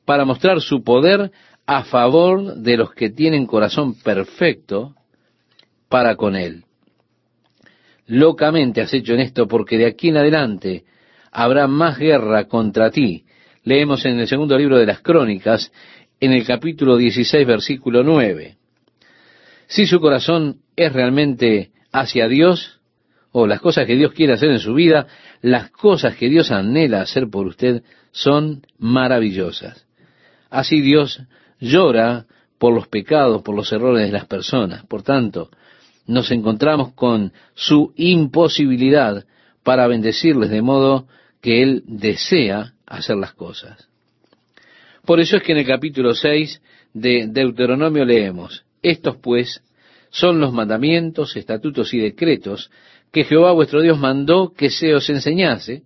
[0.03, 1.31] para mostrar su poder
[1.65, 4.93] a favor de los que tienen corazón perfecto
[5.87, 6.65] para con Él.
[8.07, 10.83] Locamente has hecho en esto porque de aquí en adelante
[11.37, 13.23] habrá más guerra contra ti.
[13.63, 15.71] Leemos en el segundo libro de las Crónicas,
[16.19, 18.57] en el capítulo 16, versículo 9.
[19.67, 22.79] Si su corazón es realmente hacia Dios,
[23.33, 25.05] o las cosas que Dios quiere hacer en su vida,
[25.43, 29.85] las cosas que Dios anhela hacer por usted son maravillosas.
[30.49, 31.21] Así Dios
[31.59, 32.25] llora
[32.57, 34.87] por los pecados, por los errores de las personas.
[34.87, 35.51] Por tanto,
[36.07, 39.23] nos encontramos con su imposibilidad
[39.61, 41.05] para bendecirles de modo
[41.47, 43.87] que Él desea hacer las cosas.
[45.05, 46.61] Por eso es que en el capítulo 6
[46.93, 49.63] de Deuteronomio leemos, estos pues
[50.09, 52.69] son los mandamientos, estatutos y decretos
[53.13, 55.83] que Jehová vuestro Dios mandó que se os enseñase,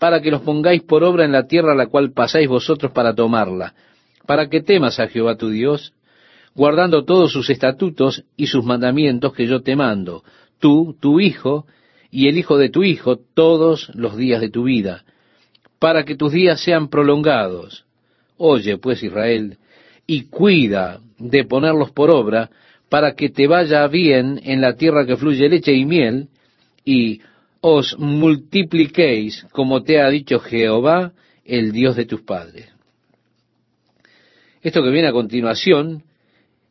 [0.00, 3.14] para que los pongáis por obra en la tierra a la cual pasáis vosotros para
[3.14, 3.74] tomarla,
[4.26, 5.92] para que temas a Jehová tu Dios,
[6.56, 10.24] guardando todos sus estatutos y sus mandamientos que yo te mando,
[10.58, 11.64] tú, tu hijo,
[12.16, 15.04] y el hijo de tu hijo, todos los días de tu vida,
[15.78, 17.84] para que tus días sean prolongados.
[18.38, 19.58] Oye, pues, Israel,
[20.06, 22.48] y cuida de ponerlos por obra,
[22.88, 26.28] para que te vaya bien en la tierra que fluye leche y miel,
[26.86, 27.20] y
[27.60, 31.12] os multipliquéis, como te ha dicho Jehová,
[31.44, 32.72] el Dios de tus padres.
[34.62, 36.02] Esto que viene a continuación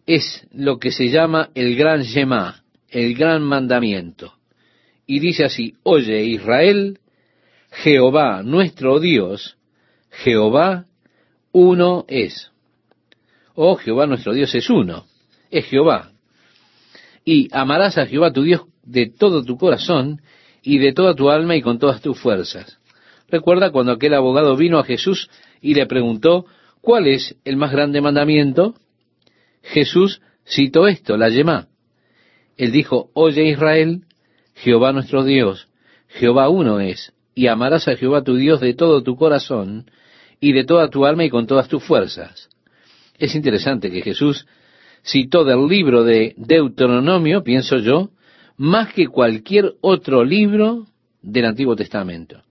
[0.08, 4.34] es lo que se llama el gran Shema, el gran mandamiento.
[5.06, 7.00] Y dice así, oye Israel,
[7.72, 9.58] Jehová nuestro Dios,
[10.10, 10.86] Jehová
[11.52, 12.52] uno es.
[13.54, 15.06] Oh, Jehová nuestro Dios es uno,
[15.52, 16.12] es Jehová.
[17.24, 20.22] Y amarás a Jehová tu Dios de todo tu corazón
[20.62, 22.80] y de toda tu alma y con todas tus fuerzas.
[23.30, 25.30] Recuerda cuando aquel abogado vino a Jesús
[25.62, 26.46] y le preguntó,
[26.82, 28.76] ¿Cuál es el más grande mandamiento?
[29.64, 31.68] Jesús citó esto, la Yemá.
[32.58, 34.05] Él dijo, Oye Israel,
[34.56, 35.68] Jehová nuestro Dios,
[36.08, 39.90] Jehová uno es, y amarás a Jehová tu Dios de todo tu corazón,
[40.40, 42.50] y de toda tu alma y con todas tus fuerzas.
[43.18, 44.46] Es interesante que Jesús
[45.04, 48.10] citó del libro de Deuteronomio, pienso yo,
[48.58, 50.88] más que cualquier otro libro
[51.22, 52.42] del Antiguo Testamento.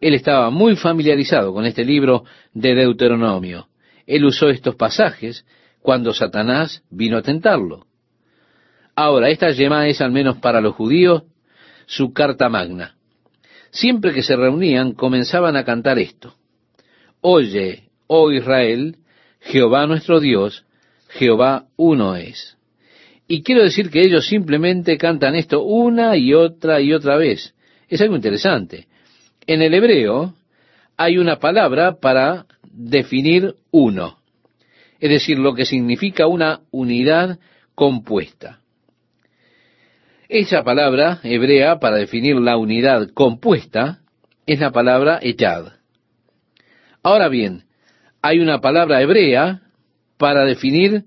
[0.00, 3.68] Él estaba muy familiarizado con este libro de Deuteronomio.
[4.06, 5.44] Él usó estos pasajes
[5.82, 7.86] cuando Satanás vino a tentarlo.
[9.00, 11.22] Ahora, esta yema es, al menos para los judíos,
[11.86, 12.96] su carta magna.
[13.70, 16.34] Siempre que se reunían, comenzaban a cantar esto.
[17.20, 18.96] Oye, oh Israel,
[19.38, 20.64] Jehová nuestro Dios,
[21.10, 22.58] Jehová uno es.
[23.28, 27.54] Y quiero decir que ellos simplemente cantan esto una y otra y otra vez.
[27.88, 28.88] Es algo interesante.
[29.46, 30.34] En el hebreo
[30.96, 34.18] hay una palabra para definir uno,
[34.98, 37.38] es decir, lo que significa una unidad
[37.76, 38.58] compuesta.
[40.28, 44.00] Esa palabra hebrea para definir la unidad compuesta
[44.46, 45.72] es la palabra echad.
[47.02, 47.64] Ahora bien,
[48.20, 49.62] hay una palabra hebrea
[50.18, 51.04] para definir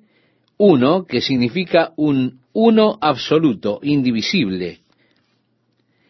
[0.57, 4.79] uno que significa un uno absoluto, indivisible.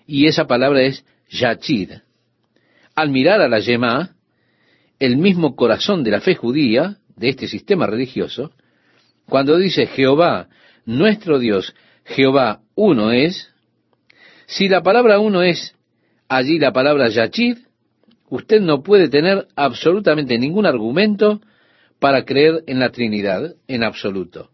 [0.07, 1.91] Y esa palabra es yachid
[2.95, 4.15] al mirar a la Yemá,
[4.99, 8.51] el mismo corazón de la fe judía, de este sistema religioso,
[9.27, 10.49] cuando dice Jehová,
[10.85, 11.73] nuestro Dios,
[12.05, 13.49] Jehová uno es,
[14.47, 15.75] si la palabra uno es
[16.27, 17.57] allí la palabra Yachid,
[18.29, 21.41] usted no puede tener absolutamente ningún argumento
[21.99, 24.49] para creer en la Trinidad en absoluto.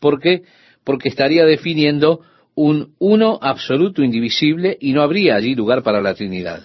[0.00, 0.42] ¿Por qué?
[0.84, 2.20] Porque estaría definiendo
[2.54, 6.62] un uno absoluto indivisible y no habría allí lugar para la Trinidad.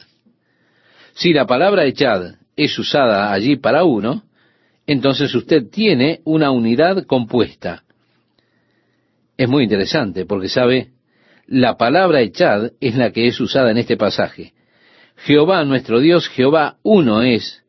[1.13, 4.23] Si la palabra echad es usada allí para uno,
[4.85, 7.83] entonces usted tiene una unidad compuesta.
[9.39, 10.89] Es muy interesante porque sabe,
[11.47, 14.51] la palabra echad es la que es usada en este pasaje.
[15.15, 17.63] Jehová nuestro Dios, Jehová uno es,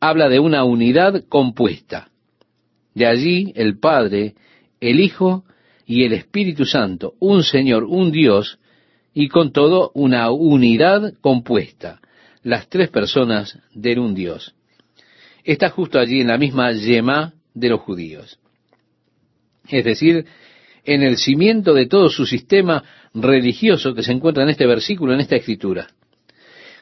[0.00, 2.08] habla de una unidad compuesta.
[2.94, 4.34] De allí el Padre,
[4.80, 5.44] el Hijo
[5.86, 8.58] y el Espíritu Santo, un Señor, un Dios,
[9.14, 12.00] y con todo una unidad compuesta,
[12.42, 14.52] las tres personas de un Dios.
[15.44, 18.40] Está justo allí en la misma yema de los judíos.
[19.68, 20.26] Es decir,
[20.88, 25.20] en el cimiento de todo su sistema religioso que se encuentra en este versículo, en
[25.20, 25.88] esta escritura.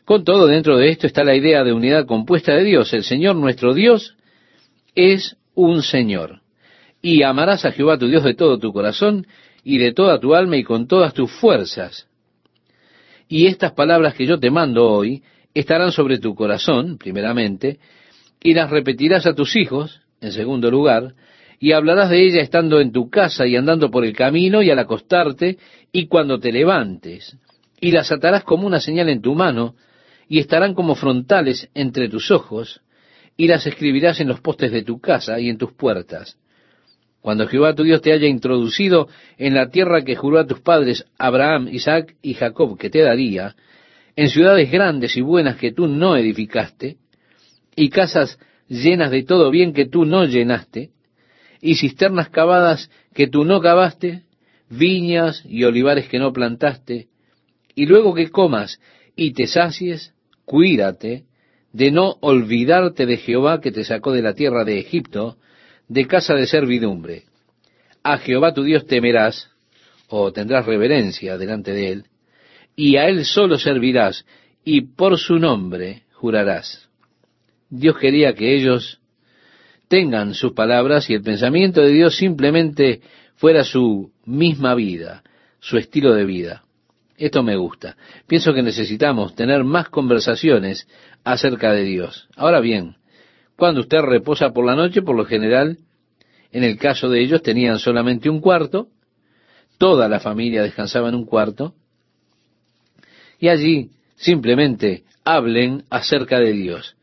[0.05, 2.93] Con todo, dentro de esto está la idea de unidad compuesta de Dios.
[2.93, 4.17] El Señor nuestro Dios
[4.95, 6.41] es un Señor.
[7.03, 9.27] Y amarás a Jehová tu Dios de todo tu corazón
[9.65, 12.07] y de toda tu alma y con todas tus fuerzas.
[13.29, 17.81] Y estas palabras que yo te mando hoy estarán sobre tu corazón, primeramente,
[18.41, 21.15] y las repetirás a tus hijos, en segundo lugar,
[21.59, 24.79] y hablarás de ella estando en tu casa y andando por el camino y al
[24.79, 25.59] acostarte
[25.93, 27.37] y cuando te levantes,
[27.81, 29.75] y las atarás como una señal en tu mano,
[30.29, 32.81] y estarán como frontales entre tus ojos,
[33.37, 36.39] y las escribirás en los postes de tu casa y en tus puertas.
[37.21, 41.07] Cuando Jehová tu Dios te haya introducido en la tierra que juró a tus padres
[41.19, 43.57] Abraham, Isaac y Jacob que te daría,
[44.15, 46.97] en ciudades grandes y buenas que tú no edificaste,
[47.75, 48.39] y casas
[48.69, 50.91] llenas de todo bien que tú no llenaste,
[51.67, 54.23] y cisternas cavadas que tú no cavaste,
[54.71, 57.09] viñas y olivares que no plantaste,
[57.75, 58.81] y luego que comas
[59.17, 61.25] y te sacies, cuídate
[61.73, 65.39] de no olvidarte de Jehová que te sacó de la tierra de Egipto,
[65.89, 67.25] de casa de servidumbre.
[68.05, 69.51] A Jehová tu Dios temerás,
[70.07, 72.05] o tendrás reverencia delante de él,
[72.77, 74.25] y a él solo servirás,
[74.65, 76.89] y por su nombre jurarás.
[77.69, 79.01] Dios quería que ellos
[79.89, 83.01] tengan sus palabras y el pensamiento de Dios simplemente
[83.37, 85.23] fuera su misma vida,
[85.61, 86.65] su estilo de vida.
[87.17, 87.97] Esto me gusta.
[88.27, 90.87] Pienso que necesitamos tener más conversaciones
[91.25, 92.29] acerca de Dios.
[92.37, 92.97] Ahora bien,
[93.57, 95.79] cuando usted reposa por la noche, por lo general,
[96.53, 98.89] en el caso de ellos tenían solamente un cuarto,
[99.79, 101.75] toda la familia descansaba en un cuarto,
[103.39, 106.96] y allí simplemente hablen acerca de Dios.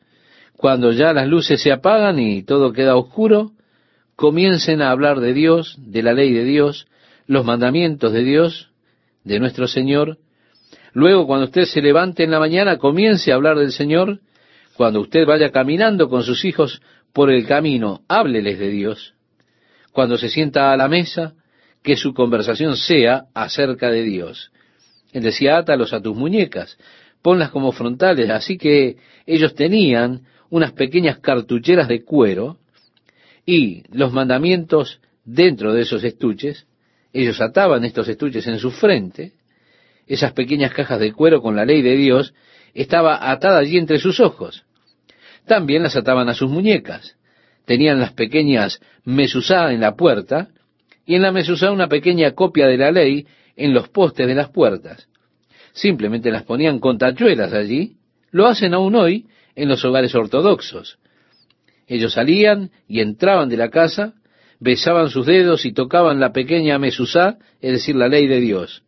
[0.64, 3.52] Cuando ya las luces se apagan y todo queda oscuro,
[4.16, 6.88] comiencen a hablar de Dios, de la ley de Dios,
[7.28, 8.70] los mandamientos de Dios,
[9.26, 10.20] de nuestro Señor.
[10.94, 14.22] Luego, cuando usted se levante en la mañana, comience a hablar del Señor.
[14.78, 19.16] Cuando usted vaya caminando con sus hijos por el camino, hábleles de Dios.
[19.92, 21.34] Cuando se sienta a la mesa,
[21.84, 24.54] que su conversación sea acerca de Dios.
[25.12, 26.78] Él decía, átalos a tus muñecas,
[27.22, 28.30] ponlas como frontales.
[28.30, 28.96] Así que
[29.26, 30.22] ellos tenían
[30.54, 32.60] unas pequeñas cartucheras de cuero
[33.44, 36.68] y los mandamientos dentro de esos estuches
[37.12, 39.32] ellos ataban estos estuches en su frente,
[40.06, 42.36] esas pequeñas cajas de cuero con la ley de Dios
[42.76, 44.64] estaba atada allí entre sus ojos.
[45.48, 47.18] También las ataban a sus muñecas.
[47.66, 50.50] Tenían las pequeñas mesusá en la puerta
[51.04, 54.52] y en la mesusá una pequeña copia de la ley en los postes de las
[54.52, 55.08] puertas.
[55.72, 57.96] Simplemente las ponían con tachuelas allí.
[58.30, 60.98] Lo hacen aún hoy en los hogares ortodoxos.
[61.88, 64.14] Ellos salían y entraban de la casa
[64.64, 68.84] besaban sus dedos y tocaban la pequeña mesusá, es decir, la ley de Dios.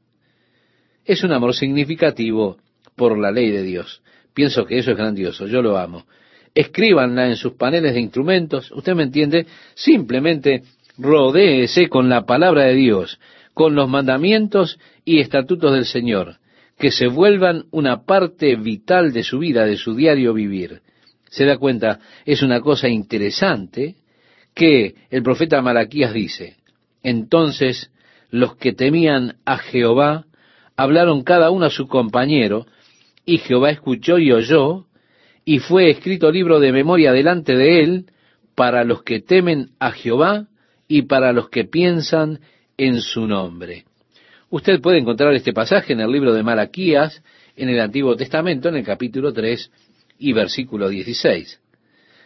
[1.03, 2.57] Es un amor significativo
[2.95, 4.01] por la ley de Dios.
[4.33, 6.05] Pienso que eso es grandioso, yo lo amo.
[6.53, 10.63] Escríbanla en sus paneles de instrumentos, usted me entiende, simplemente
[10.97, 13.19] rodéese con la palabra de Dios,
[13.53, 16.37] con los mandamientos y estatutos del Señor,
[16.77, 20.81] que se vuelvan una parte vital de su vida, de su diario vivir.
[21.29, 23.95] Se da cuenta, es una cosa interesante
[24.53, 26.57] que el profeta Malaquías dice,
[27.03, 27.91] entonces
[28.29, 30.25] los que temían a Jehová
[30.77, 32.65] hablaron cada uno a su compañero,
[33.25, 34.85] y Jehová escuchó y oyó,
[35.45, 38.05] y fue escrito libro de memoria delante de él
[38.55, 40.47] para los que temen a Jehová
[40.87, 42.39] y para los que piensan
[42.77, 43.85] en su nombre.
[44.55, 47.21] Usted puede encontrar este pasaje en el libro de Malaquías,
[47.57, 49.71] en el Antiguo Testamento, en el capítulo 3
[50.19, 51.59] y versículo 16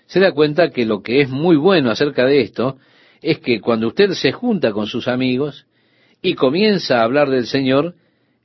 [0.09, 2.77] se da cuenta que lo que es muy bueno acerca de esto
[3.21, 5.67] es que cuando usted se junta con sus amigos
[6.19, 7.93] y comienza a hablar del Señor,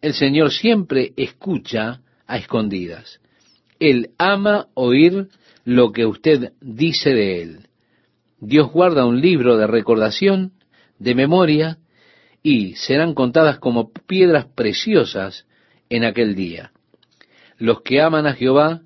[0.02, 3.18] el Señor siempre escucha a escondidas.
[3.80, 5.28] Él ama oír
[5.64, 7.58] lo que usted dice de Él.
[8.40, 10.52] Dios guarda un libro de recordación,
[10.98, 11.78] de memoria,
[12.46, 15.46] y serán contadas como piedras preciosas
[15.88, 16.72] en aquel día.
[17.56, 18.82] Los que aman a Jehová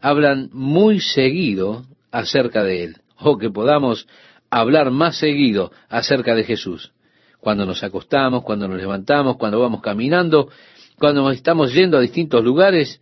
[0.00, 2.96] hablan muy seguido acerca de Él.
[3.18, 4.08] O oh, que podamos
[4.50, 6.92] hablar más seguido acerca de Jesús.
[7.38, 10.50] Cuando nos acostamos, cuando nos levantamos, cuando vamos caminando,
[10.98, 13.00] cuando estamos yendo a distintos lugares,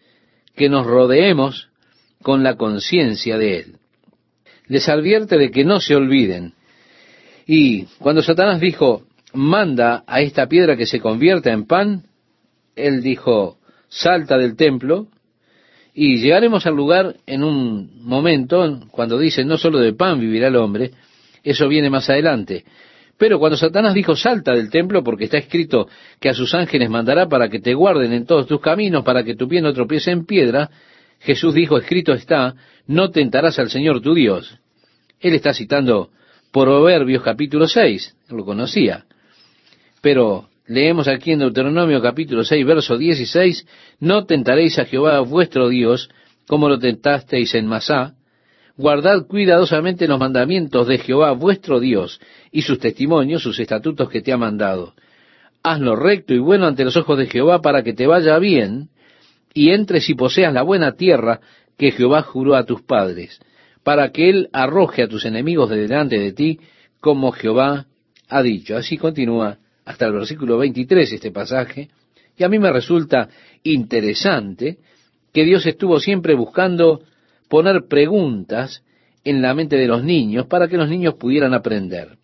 [0.55, 1.71] que nos rodeemos
[2.23, 3.77] con la conciencia de Él.
[4.67, 6.53] Les advierte de que no se olviden.
[7.47, 9.05] Y cuando Satanás dijo,
[9.35, 12.05] manda a esta piedra que se convierta en pan,
[12.77, 13.59] Él dijo,
[13.89, 15.09] salta del templo,
[15.93, 20.57] y llegaremos al lugar en un momento, cuando dice, no solo de pan vivirá el
[20.57, 20.91] hombre,
[21.43, 22.65] eso viene más adelante.
[23.17, 27.29] Pero cuando Satanás dijo, salta del templo, porque está escrito que a sus ángeles mandará
[27.29, 30.27] para que te guarden en todos tus caminos, para que tu pie no tropiece en
[30.27, 30.69] piedra,
[31.21, 32.55] Jesús dijo, escrito está,
[32.87, 34.59] no tentarás al Señor tu Dios.
[35.21, 36.11] Él está citando
[36.53, 39.07] Proverbios capítulo 6, lo conocía.
[40.05, 43.67] Pero leemos aquí en Deuteronomio capítulo 6, verso 16,
[44.01, 46.11] no tentaréis a Jehová vuestro Dios,
[46.47, 48.13] como lo tentasteis en Masá,
[48.77, 52.21] guardad cuidadosamente los mandamientos de Jehová vuestro Dios
[52.53, 54.93] y sus testimonios, sus estatutos que te ha mandado.
[55.63, 58.91] Hazlo recto y bueno ante los ojos de Jehová para que te vaya bien
[59.55, 61.41] y entres y poseas la buena tierra
[61.79, 63.41] que Jehová juró a tus padres,
[63.83, 66.61] para que él arroje a tus enemigos de delante de ti,
[67.01, 67.87] como Jehová
[68.29, 68.77] ha dicho.
[68.77, 71.91] Así continúa hasta el versículo 23 este pasaje,
[72.37, 73.29] y a mí me resulta
[73.63, 74.79] interesante
[75.33, 77.03] que Dios estuvo siempre buscando
[77.49, 78.83] poner preguntas
[79.25, 82.19] en la mente de los niños para que los niños pudieran aprender.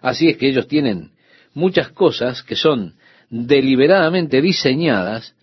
[0.00, 1.12] Así es que ellos tienen
[1.52, 2.94] muchas cosas que son
[3.28, 5.34] deliberadamente diseñadas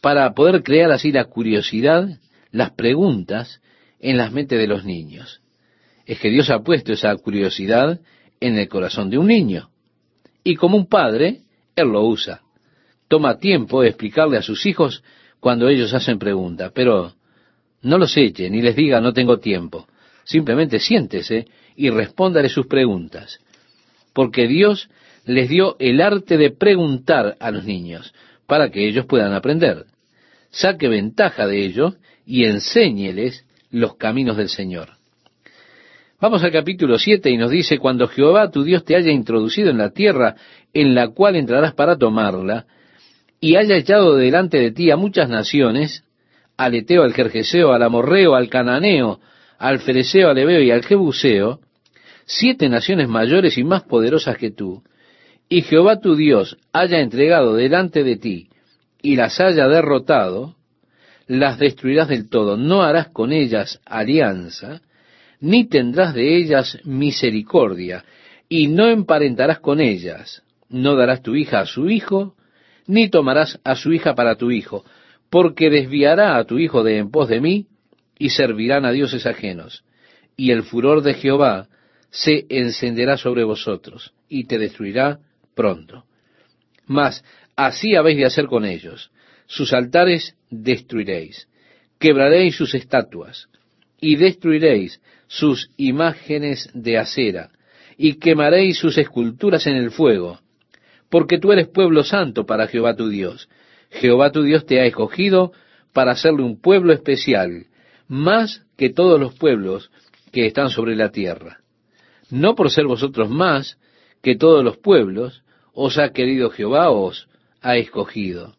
[0.00, 2.08] para poder crear así la curiosidad,
[2.50, 3.60] las preguntas
[4.00, 5.40] en las mentes de los niños.
[6.06, 8.00] Es que Dios ha puesto esa curiosidad
[8.40, 9.71] en el corazón de un niño.
[10.44, 11.42] Y como un padre,
[11.76, 12.42] Él lo usa.
[13.08, 15.02] Toma tiempo de explicarle a sus hijos
[15.40, 17.12] cuando ellos hacen preguntas, pero
[17.82, 19.86] no los eche ni les diga no tengo tiempo.
[20.24, 23.40] Simplemente siéntese y respóndale sus preguntas.
[24.12, 24.88] Porque Dios
[25.24, 28.14] les dio el arte de preguntar a los niños
[28.46, 29.86] para que ellos puedan aprender
[30.52, 34.90] saque ventaja de ello y enséñeles los caminos del Señor.
[36.22, 39.78] Vamos al capítulo 7 y nos dice, cuando Jehová tu Dios te haya introducido en
[39.78, 40.36] la tierra
[40.72, 42.64] en la cual entrarás para tomarla,
[43.40, 46.04] y haya echado delante de ti a muchas naciones,
[46.56, 49.18] al Eteo, al Jerjeseo, al Amorreo, al Cananeo,
[49.58, 51.58] al Fereceo, al Ebeo y al Jebuseo,
[52.24, 54.84] siete naciones mayores y más poderosas que tú,
[55.48, 58.48] y Jehová tu Dios haya entregado delante de ti
[59.02, 60.54] y las haya derrotado,
[61.26, 62.56] las destruirás del todo.
[62.56, 64.82] No harás con ellas alianza,
[65.42, 68.02] ni tendrás de ellas misericordia,
[68.48, 70.42] y no emparentarás con ellas.
[70.70, 72.34] No darás tu hija a su hijo,
[72.86, 74.86] ni tomarás a su hija para tu hijo,
[75.28, 77.66] porque desviará a tu hijo de en pos de mí,
[78.18, 79.84] y servirán a dioses ajenos.
[80.34, 81.68] Y el furor de Jehová
[82.08, 85.18] se encenderá sobre vosotros, y te destruirá
[85.54, 86.04] pronto.
[86.86, 87.22] Mas
[87.56, 89.10] Así habéis de hacer con ellos.
[89.46, 91.48] Sus altares destruiréis,
[91.98, 93.48] quebraréis sus estatuas,
[94.00, 95.00] y destruiréis
[95.32, 97.48] sus imágenes de acera,
[97.96, 100.40] y quemaréis sus esculturas en el fuego,
[101.08, 103.48] porque tú eres pueblo santo para Jehová tu Dios.
[103.90, 105.52] Jehová tu Dios te ha escogido
[105.94, 107.64] para hacerle un pueblo especial,
[108.08, 109.90] más que todos los pueblos
[110.32, 111.60] que están sobre la tierra.
[112.28, 113.78] No por ser vosotros más
[114.22, 117.26] que todos los pueblos, os ha querido Jehová, os
[117.62, 118.54] ha escogido.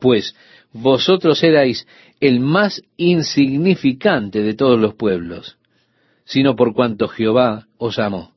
[0.00, 0.34] Pues
[0.80, 1.86] vosotros erais
[2.20, 5.58] el más insignificante de todos los pueblos,
[6.24, 8.32] sino por cuanto Jehová os amó,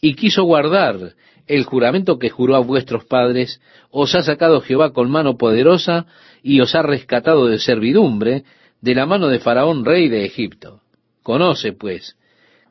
[0.00, 1.14] y quiso guardar
[1.46, 6.06] el juramento que juró a vuestros padres, os ha sacado Jehová con mano poderosa
[6.42, 8.44] y os ha rescatado de servidumbre
[8.80, 10.80] de la mano de Faraón, rey de Egipto.
[11.22, 12.16] Conoce, pues,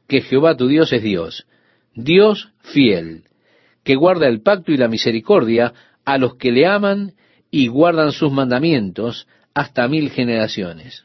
[0.08, 1.46] que Jehová tu Dios es Dios,
[1.94, 3.24] Dios fiel,
[3.84, 5.74] que guarda el pacto y la misericordia
[6.06, 7.14] a los que le aman
[7.52, 11.04] y guardan sus mandamientos hasta mil generaciones.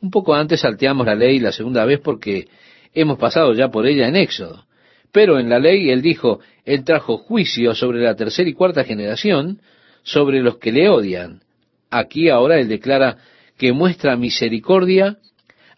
[0.00, 2.48] Un poco antes salteamos la ley la segunda vez porque
[2.94, 4.64] hemos pasado ya por ella en Éxodo.
[5.12, 9.60] Pero en la ley él dijo, él trajo juicio sobre la tercera y cuarta generación,
[10.02, 11.42] sobre los que le odian.
[11.90, 13.18] Aquí ahora él declara
[13.58, 15.18] que muestra misericordia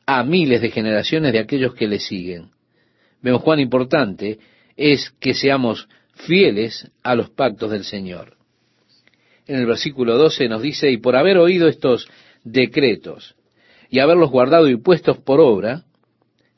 [0.07, 2.51] a miles de generaciones de aquellos que le siguen.
[3.23, 4.39] Vemos cuán importante
[4.77, 8.37] es que seamos fieles a los pactos del Señor.
[9.47, 12.09] En el versículo 12 nos dice, y por haber oído estos
[12.45, 13.35] decretos
[13.91, 15.85] y haberlos guardado y puestos por obra,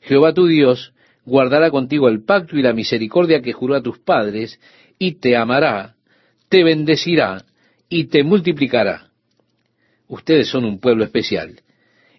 [0.01, 0.93] Jehová tu Dios
[1.25, 4.59] guardará contigo el pacto y la misericordia que juró a tus padres,
[4.99, 5.95] y te amará,
[6.49, 7.43] te bendecirá
[7.89, 9.09] y te multiplicará.
[10.07, 11.61] Ustedes son un pueblo especial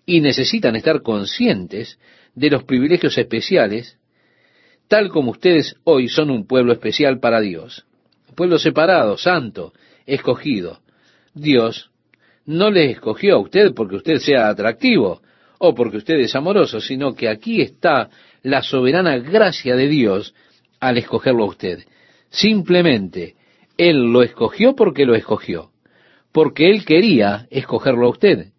[0.05, 1.99] y necesitan estar conscientes
[2.35, 3.99] de los privilegios especiales,
[4.89, 7.87] tal como ustedes hoy son un pueblo especial para Dios.
[8.35, 9.73] Pueblo separado, santo,
[10.07, 10.80] escogido.
[11.34, 11.90] Dios
[12.44, 15.20] no le escogió a usted porque usted sea atractivo
[15.59, 18.09] o porque usted es amoroso, sino que aquí está
[18.42, 20.34] la soberana gracia de Dios
[20.80, 21.80] al escogerlo a usted.
[22.30, 23.34] Simplemente,
[23.76, 25.70] Él lo escogió porque lo escogió,
[26.32, 28.52] porque Él quería escogerlo a usted.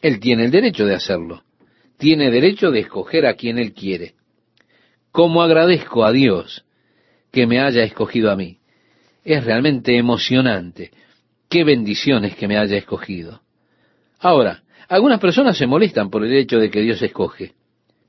[0.00, 1.42] Él tiene el derecho de hacerlo.
[1.98, 4.14] Tiene derecho de escoger a quien Él quiere.
[5.10, 6.64] ¿Cómo agradezco a Dios
[7.32, 8.58] que me haya escogido a mí?
[9.28, 10.90] Es realmente emocionante.
[11.50, 13.42] Qué bendiciones que me haya escogido.
[14.20, 17.52] Ahora, algunas personas se molestan por el hecho de que Dios escoge.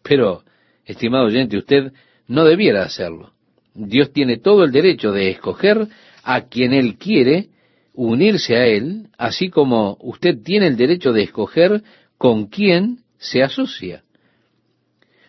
[0.02, 0.44] Pero
[0.86, 1.92] estimado oyente, usted
[2.30, 3.34] no debiera hacerlo.
[3.74, 5.90] Dios tiene todo el derecho de escoger
[6.24, 7.50] a quien Él quiere,
[7.94, 11.84] unirse a Él, así como usted tiene el derecho de escoger
[12.18, 14.04] con quién se asocia.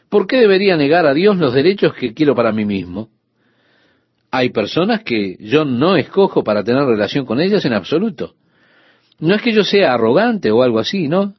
[0.08, 3.08] ¿Por qué debería negar a Dios los derechos que quiero para mí mismo?
[4.30, 8.34] Hay personas que yo no escojo para tener relación con ellas en absoluto.
[9.18, 11.34] No es que yo sea arrogante o algo así, ¿no?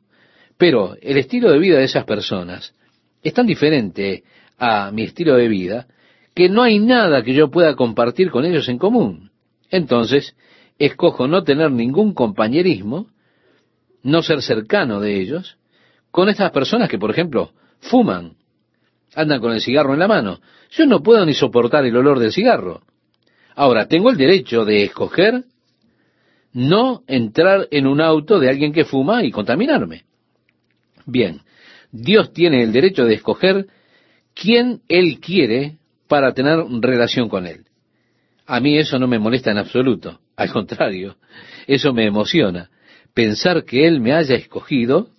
[0.57, 2.75] Pero el estilo de vida de esas personas
[3.23, 4.23] es tan diferente
[4.57, 5.87] a mi estilo de vida
[6.35, 9.31] que no hay nada que yo pueda compartir con ellos en común.
[9.69, 10.35] Entonces,
[10.77, 13.07] escojo no tener ningún compañerismo,
[14.03, 15.57] no ser cercano de ellos,
[16.11, 18.35] con estas personas que, por ejemplo, fuman,
[19.15, 20.39] andan con el cigarro en la mano.
[20.71, 22.81] Yo no puedo ni soportar el olor del cigarro.
[23.55, 25.43] Ahora, tengo el derecho de escoger
[26.53, 30.03] no entrar en un auto de alguien que fuma y contaminarme.
[31.05, 31.41] Bien,
[31.91, 33.67] Dios tiene el derecho de escoger
[34.33, 37.65] quién Él quiere para tener relación con Él.
[38.45, 40.19] A mí eso no me molesta en absoluto.
[40.35, 41.17] Al contrario,
[41.67, 42.69] eso me emociona.
[43.13, 45.09] Pensar que Él me haya escogido,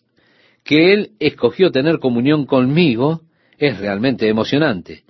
[0.65, 3.23] que Él escogió tener comunión conmigo,
[3.63, 5.05] es realmente emocionante.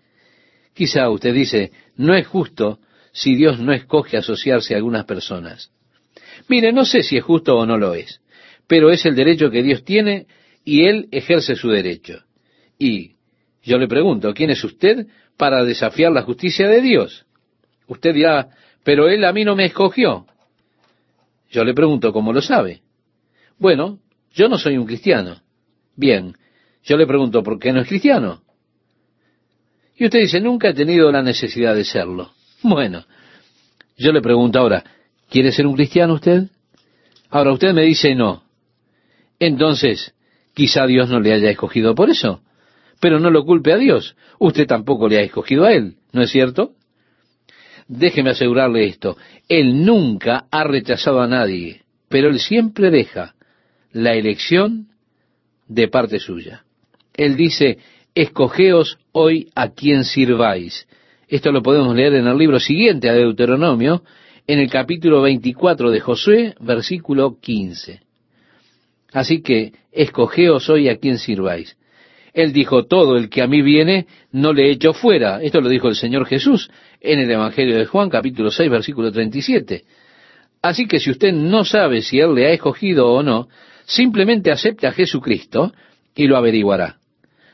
[0.75, 2.81] Quizá usted dice, no es justo
[3.11, 5.71] si Dios no escoge asociarse a algunas personas.
[6.49, 8.21] Mire, no sé si es justo o no lo es,
[8.67, 10.27] pero es el derecho que Dios tiene
[10.67, 12.25] y él ejerce su derecho.
[12.79, 13.13] Y
[13.63, 15.07] yo le pregunto, ¿quién es usted
[15.39, 17.25] para desafiar la justicia de Dios?
[17.87, 18.51] Usted dirá,
[18.85, 20.27] pero él a mí no me escogió.
[21.51, 22.83] Yo le pregunto, ¿cómo lo sabe?
[23.59, 23.99] Bueno,
[24.35, 25.41] yo no soy un cristiano.
[25.97, 26.37] Bien,
[26.85, 28.43] yo le pregunto, ¿por qué no es cristiano?
[29.97, 32.33] Y usted dice, nunca he tenido la necesidad de serlo.
[32.62, 33.05] Bueno,
[33.97, 34.83] yo le pregunto ahora,
[35.30, 36.45] ¿quiere ser un cristiano usted?
[37.30, 38.43] Ahora usted me dice no.
[39.39, 40.14] Entonces,
[40.55, 42.43] Quizá Dios no le haya escogido por eso,
[43.01, 44.16] pero no lo culpe a Dios.
[44.39, 46.74] Usted tampoco le ha escogido a Él, ¿no es cierto?
[47.89, 49.16] Déjeme asegurarle esto.
[49.49, 53.35] Él nunca ha rechazado a nadie, pero Él siempre deja
[53.93, 54.89] la elección
[55.68, 56.64] de parte suya.
[57.15, 57.79] Él dice,
[58.15, 60.87] escogeos hoy a quien sirváis.
[61.29, 64.03] Esto lo podemos leer en el libro siguiente a Deuteronomio,
[64.47, 68.01] en el capítulo 24 de Josué, versículo 15.
[69.13, 71.77] Así que escogeos hoy a quien sirváis.
[72.35, 75.43] Él dijo, todo el que a mí viene, no le echo fuera.
[75.43, 79.85] Esto lo dijo el Señor Jesús en el Evangelio de Juan, capítulo 6, versículo 37.
[80.63, 83.49] Así que si usted no sabe si Él le ha escogido o no,
[83.85, 85.73] simplemente acepte a Jesucristo
[86.15, 87.02] y lo averiguará.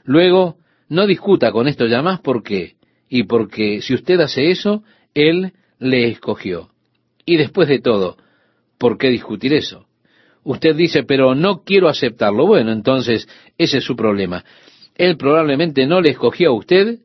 [0.09, 0.57] Luego,
[0.89, 2.77] no discuta con esto ya más por qué.
[3.11, 4.83] Y porque si usted hace eso,
[5.13, 6.71] Él le escogió.
[7.27, 8.17] Y después de todo,
[8.79, 9.87] ¿por qué discutir eso?
[10.45, 12.47] Usted dice, pero no quiero aceptarlo.
[12.47, 13.29] Bueno, entonces
[13.59, 14.47] ese es su problema.
[14.95, 17.01] Él probablemente no le escogió a usted.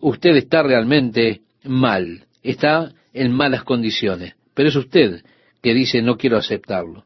[0.00, 4.36] Usted está realmente mal, está en malas condiciones.
[4.54, 5.22] Pero es usted
[5.62, 7.04] que dice, no quiero aceptarlo.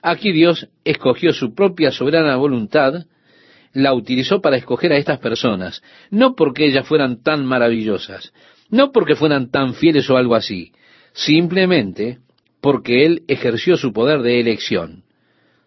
[0.00, 3.06] Aquí Dios escogió su propia soberana voluntad,
[3.74, 8.32] la utilizó para escoger a estas personas, no porque ellas fueran tan maravillosas,
[8.70, 10.72] no porque fueran tan fieles o algo así,
[11.12, 12.18] simplemente
[12.60, 15.02] porque él ejerció su poder de elección,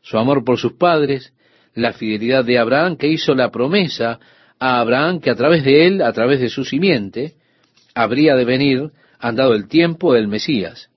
[0.01, 1.33] su amor por sus padres,
[1.75, 4.19] la fidelidad de Abraham que hizo la promesa
[4.57, 7.33] a Abraham que a través de él, a través de su simiente,
[7.93, 10.89] habría de venir, andado el tiempo, del Mesías.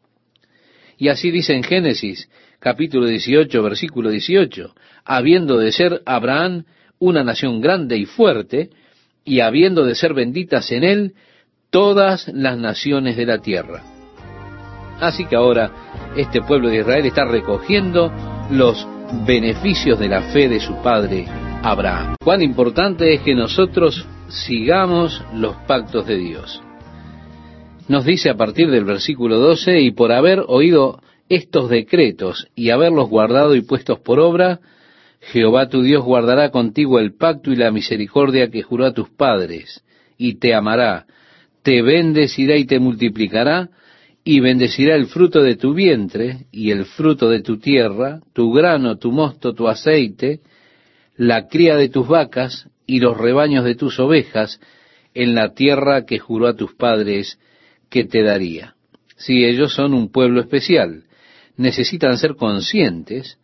[0.96, 2.30] Y así dice en Génesis
[2.60, 6.64] capítulo 18, versículo 18, habiendo de ser Abraham
[7.00, 8.70] una nación grande y fuerte,
[9.24, 11.14] y habiendo de ser benditas en él
[11.70, 13.82] todas las naciones de la tierra.
[15.00, 15.72] Así que ahora
[16.16, 18.12] este pueblo de Israel está recogiendo
[18.50, 18.86] los
[19.26, 21.26] beneficios de la fe de su padre
[21.62, 22.16] Abraham.
[22.22, 26.62] Cuán importante es que nosotros sigamos los pactos de Dios.
[27.88, 33.08] Nos dice a partir del versículo 12, y por haber oído estos decretos y haberlos
[33.08, 34.60] guardado y puestos por obra,
[35.20, 39.84] Jehová tu Dios guardará contigo el pacto y la misericordia que juró a tus padres,
[40.16, 41.06] y te amará,
[41.62, 43.68] te bendecirá y te multiplicará,
[44.24, 48.96] y bendecirá el fruto de tu vientre, y el fruto de tu tierra, tu grano,
[48.96, 50.40] tu mosto, tu aceite,
[51.16, 54.60] la cría de tus vacas, y los rebaños de tus ovejas,
[55.14, 57.38] en la tierra que juró a tus padres
[57.88, 58.74] que te daría.
[59.16, 61.04] Si ellos son un pueblo especial,
[61.56, 63.38] necesitan ser conscientes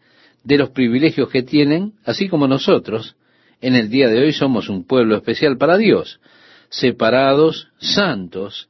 [0.47, 3.17] de los privilegios que tienen, así como nosotros,
[3.61, 6.21] en el día de hoy somos un pueblo especial para Dios,
[6.69, 8.69] separados, santos,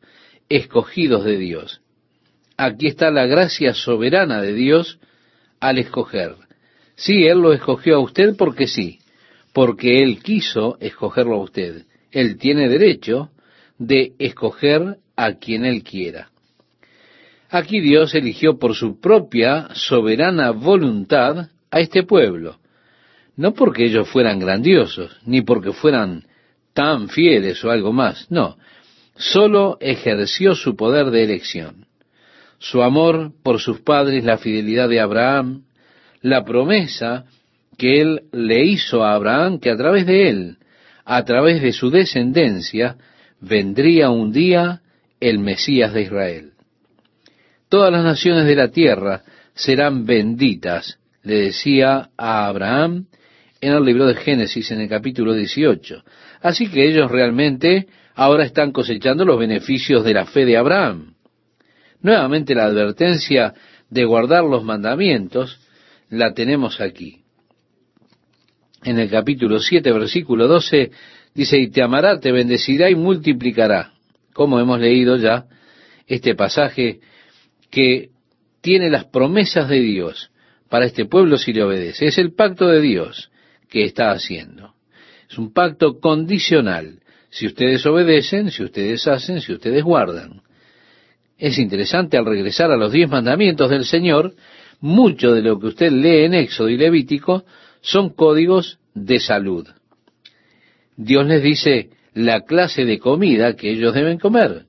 [0.49, 1.83] escogidos de Dios.
[2.57, 4.99] Aquí está la gracia soberana de Dios
[5.61, 6.37] al escoger.
[6.95, 9.01] Sí, Él lo escogió a usted porque sí,
[9.53, 11.85] porque Él quiso escogerlo a usted.
[12.11, 13.29] Él tiene derecho
[13.77, 16.31] de escoger a quien Él quiera.
[17.51, 22.59] Aquí Dios eligió por su propia soberana voluntad a este pueblo,
[23.37, 26.25] no porque ellos fueran grandiosos, ni porque fueran
[26.73, 28.57] tan fieles o algo más, no,
[29.17, 31.87] solo ejerció su poder de elección.
[32.59, 35.65] Su amor por sus padres, la fidelidad de Abraham,
[36.23, 37.27] la promesa
[37.77, 40.57] que él le hizo a Abraham que a través de él,
[41.05, 42.97] a través de su descendencia,
[43.41, 44.81] vendría un día
[45.21, 46.53] el Mesías de Israel.
[47.69, 49.23] Todas las naciones de la tierra
[49.55, 53.07] serán benditas, le decía a Abraham
[53.61, 56.05] en el libro de Génesis en el capítulo 18.
[56.41, 61.15] Así que ellos realmente ahora están cosechando los beneficios de la fe de Abraham.
[62.01, 63.55] Nuevamente la advertencia
[63.91, 65.59] de guardar los mandamientos
[66.11, 67.23] la tenemos aquí.
[68.85, 70.93] En el capítulo 7, versículo 12,
[71.35, 73.95] dice, y te amará, te bendecirá y multiplicará.
[74.33, 75.47] Como hemos leído ya
[76.07, 77.01] este pasaje
[77.69, 78.11] que
[78.61, 80.31] tiene las promesas de Dios
[80.69, 82.07] para este pueblo si le obedece.
[82.07, 83.31] Es el pacto de Dios
[83.69, 84.75] que está haciendo.
[85.31, 87.01] Es un pacto condicional.
[87.31, 90.43] Si ustedes obedecen, si ustedes hacen, si ustedes guardan.
[91.39, 94.35] Es interesante al regresar a los diez mandamientos del Señor,
[94.81, 97.45] mucho de lo que usted lee en Éxodo y Levítico
[97.81, 99.69] son códigos de salud.
[100.97, 104.65] Dios les dice la clase de comida que ellos deben comer.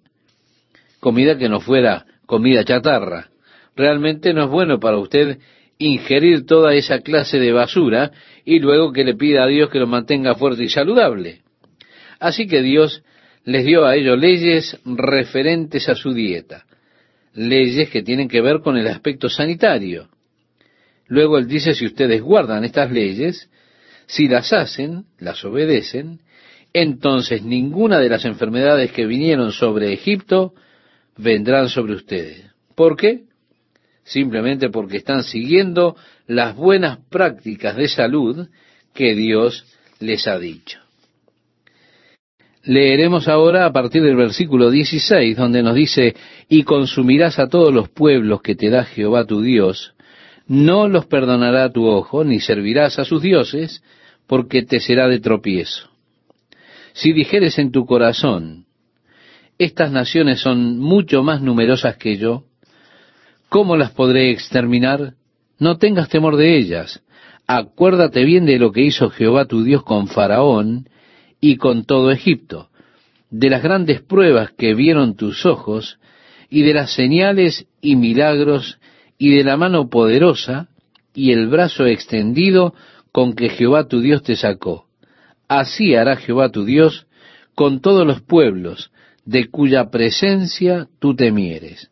[1.00, 3.30] Comida que no fuera comida chatarra.
[3.76, 5.40] Realmente no es bueno para usted
[5.80, 8.12] ingerir toda esa clase de basura
[8.46, 11.42] y luego que le pida a Dios que lo mantenga fuerte y saludable.
[12.20, 13.04] Así que Dios
[13.44, 16.66] les dio a ellos leyes referentes a su dieta,
[17.34, 20.10] leyes que tienen que ver con el aspecto sanitario.
[21.08, 23.50] Luego él dice, si ustedes guardan estas leyes,
[24.08, 26.20] si las hacen, las obedecen,
[26.74, 30.54] entonces ninguna de las enfermedades que vinieron sobre Egipto
[31.16, 32.46] vendrán sobre ustedes.
[32.76, 33.27] ¿Por qué?
[34.08, 35.98] Simplemente porque están siguiendo
[36.28, 38.48] las buenas prácticas de salud
[38.94, 39.66] que Dios
[40.00, 40.80] les ha dicho.
[42.64, 46.16] Leeremos ahora a partir del versículo 16, donde nos dice,
[46.48, 49.94] y consumirás a todos los pueblos que te da Jehová tu Dios,
[50.48, 53.84] no los perdonará tu ojo, ni servirás a sus dioses,
[54.26, 55.90] porque te será de tropiezo.
[56.94, 58.66] Si dijeres en tu corazón,
[59.58, 62.46] estas naciones son mucho más numerosas que yo,
[63.50, 65.14] ¿cómo las podré exterminar?
[65.60, 67.02] No tengas temor de ellas.
[67.48, 70.90] Acuérdate bien de lo que hizo Jehová tu Dios con Faraón,
[71.40, 72.70] y con todo Egipto,
[73.30, 76.00] de las grandes pruebas que vieron tus ojos,
[76.50, 78.80] y de las señales y milagros,
[79.18, 80.70] y de la mano poderosa,
[81.14, 82.74] y el brazo extendido
[83.12, 84.86] con que Jehová tu Dios te sacó.
[85.48, 87.08] Así hará Jehová tu Dios
[87.56, 88.92] con todos los pueblos,
[89.26, 91.90] de cuya presencia tú temieres.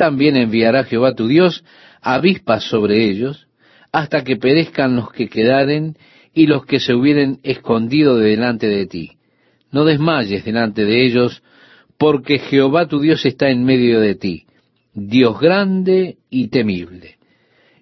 [0.00, 1.62] También enviará Jehová tu Dios
[2.00, 3.48] avispas sobre ellos,
[3.92, 5.94] hasta que perezcan los que quedaren,
[6.32, 9.18] y los que se hubieren escondido de delante de ti.
[9.70, 11.42] No desmayes delante de ellos,
[11.98, 14.46] porque Jehová tu Dios está en medio de ti,
[14.94, 17.16] Dios grande y temible.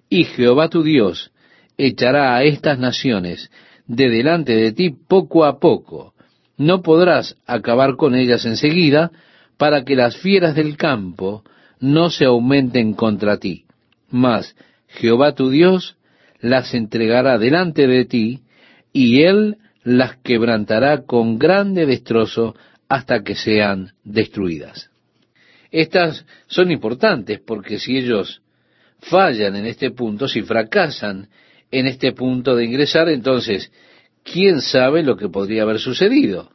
[0.09, 1.31] Y Jehová tu Dios
[1.77, 3.49] echará a estas naciones
[3.87, 6.13] de delante de ti poco a poco.
[6.57, 9.09] No podrás acabar con ellas enseguida,
[9.55, 11.45] para que las fieras del campo
[11.79, 13.65] no se aumenten contra ti.
[14.09, 14.55] Mas
[14.87, 15.97] Jehová tu Dios
[16.39, 18.41] las entregará delante de ti,
[18.93, 22.55] y él las quebrantará con grande destrozo
[22.87, 24.89] hasta que sean destruidas.
[25.71, 28.41] Estas son importantes porque si ellos
[28.99, 31.29] fallan en este punto, si fracasan
[31.71, 33.71] en este punto de ingresar, entonces,
[34.23, 36.51] ¿quién sabe lo que podría haber sucedido?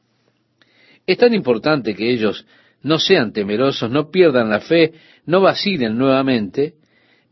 [1.07, 2.45] Es tan importante que ellos
[2.85, 4.93] no sean temerosos, no pierdan la fe,
[5.27, 6.75] no vacilen nuevamente.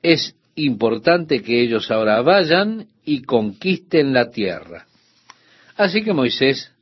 [0.03, 4.87] Es importante que ellos ahora vayan y conquisten la tierra.
[5.77, 6.73] Así que Moisés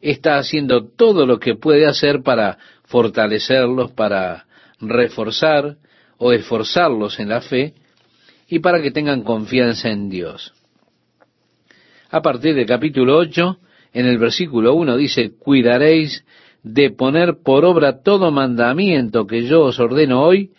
[0.00, 4.46] está haciendo todo lo que puede hacer para fortalecerlos, para
[4.80, 5.76] reforzar
[6.18, 7.74] o esforzarlos en la fe
[8.48, 10.52] y para que tengan confianza en Dios.
[12.10, 13.58] A partir del capítulo 8,
[13.94, 16.24] en el versículo 1 dice, cuidaréis
[16.62, 20.50] de poner por obra todo mandamiento que yo os ordeno hoy,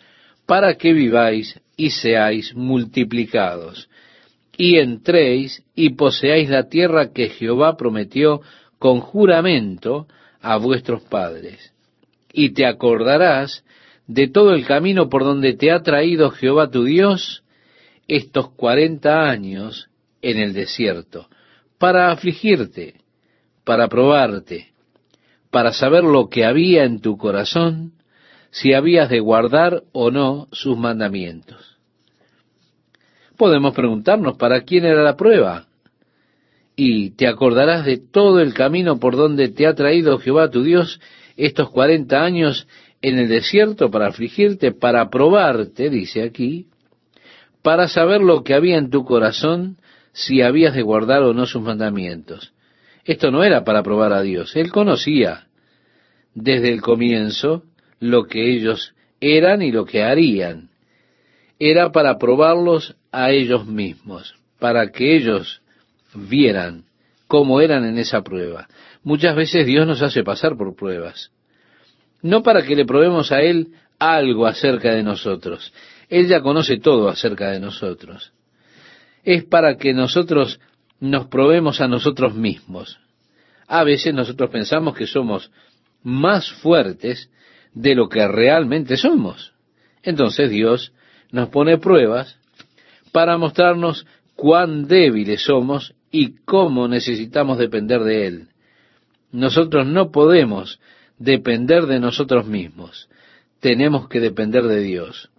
[0.46, 3.88] para que viváis y seáis multiplicados,
[4.56, 8.40] y entréis y poseáis la tierra que Jehová prometió
[8.78, 10.06] con juramento
[10.40, 11.72] a vuestros padres.
[12.32, 13.64] Y te acordarás
[14.06, 17.44] de todo el camino por donde te ha traído Jehová tu Dios
[18.08, 19.88] estos cuarenta años
[20.20, 21.28] en el desierto,
[21.78, 22.94] para afligirte,
[23.64, 24.71] para probarte,
[25.52, 27.92] para saber lo que había en tu corazón,
[28.50, 31.76] si habías de guardar o no sus mandamientos.
[33.36, 35.66] Podemos preguntarnos para quién era la prueba.
[36.74, 41.00] Y te acordarás de todo el camino por donde te ha traído Jehová tu Dios
[41.36, 42.66] estos cuarenta años
[43.02, 46.68] en el desierto para afligirte, para probarte, dice aquí,
[47.60, 49.76] para saber lo que había en tu corazón,
[50.12, 52.51] si habías de guardar o no sus mandamientos.
[53.04, 54.54] Esto no era para probar a Dios.
[54.56, 55.46] Él conocía
[56.34, 57.64] desde el comienzo
[58.00, 60.70] lo que ellos eran y lo que harían.
[61.58, 65.62] Era para probarlos a ellos mismos, para que ellos
[66.14, 66.84] vieran
[67.28, 68.68] cómo eran en esa prueba.
[69.02, 71.30] Muchas veces Dios nos hace pasar por pruebas.
[72.20, 75.72] No para que le probemos a Él algo acerca de nosotros.
[76.08, 78.32] Él ya conoce todo acerca de nosotros.
[79.24, 80.60] Es para que nosotros
[81.02, 83.00] nos probemos a nosotros mismos.
[83.66, 85.50] A veces nosotros pensamos que somos
[86.04, 87.28] más fuertes
[87.74, 89.52] de lo que realmente somos.
[90.04, 90.92] Entonces Dios
[91.32, 92.38] nos pone pruebas
[93.10, 98.48] para mostrarnos cuán débiles somos y cómo necesitamos depender de Él.
[99.32, 100.78] Nosotros no podemos
[101.18, 103.08] depender de nosotros mismos.
[103.58, 105.30] Tenemos que depender de Dios.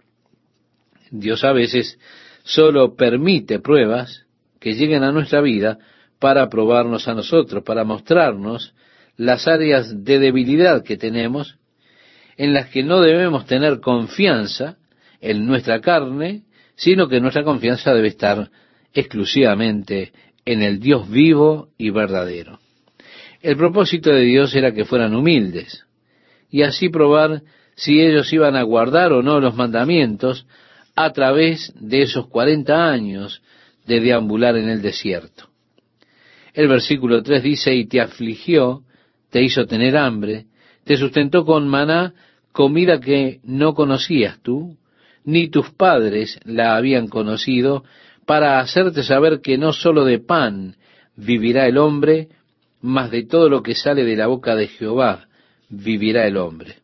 [1.10, 1.98] Dios a veces
[2.42, 4.23] solo permite pruebas
[4.64, 5.78] que lleguen a nuestra vida
[6.18, 8.72] para probarnos a nosotros, para mostrarnos
[9.18, 11.58] las áreas de debilidad que tenemos,
[12.38, 14.78] en las que no debemos tener confianza
[15.20, 16.44] en nuestra carne,
[16.76, 18.50] sino que nuestra confianza debe estar
[18.94, 20.12] exclusivamente
[20.46, 22.58] en el Dios vivo y verdadero.
[23.42, 25.84] El propósito de Dios era que fueran humildes
[26.50, 27.42] y así probar
[27.74, 30.46] si ellos iban a guardar o no los mandamientos
[30.96, 33.42] a través de esos cuarenta años
[33.86, 35.48] de deambular en el desierto.
[36.52, 38.82] El versículo 3 dice, y te afligió,
[39.30, 40.46] te hizo tener hambre,
[40.84, 42.14] te sustentó con maná,
[42.52, 44.76] comida que no conocías tú,
[45.24, 47.84] ni tus padres la habían conocido,
[48.26, 50.76] para hacerte saber que no sólo de pan
[51.16, 52.28] vivirá el hombre,
[52.80, 55.26] mas de todo lo que sale de la boca de Jehová
[55.68, 56.76] vivirá el hombre.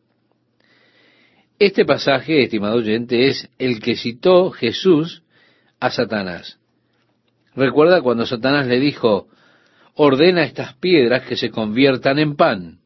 [1.59, 5.23] Este pasaje, estimado oyente, es el que citó Jesús
[5.79, 6.57] a Satanás.
[7.55, 9.27] Recuerda cuando Satanás le dijo,
[9.95, 12.79] ordena estas piedras que se conviertan en pan.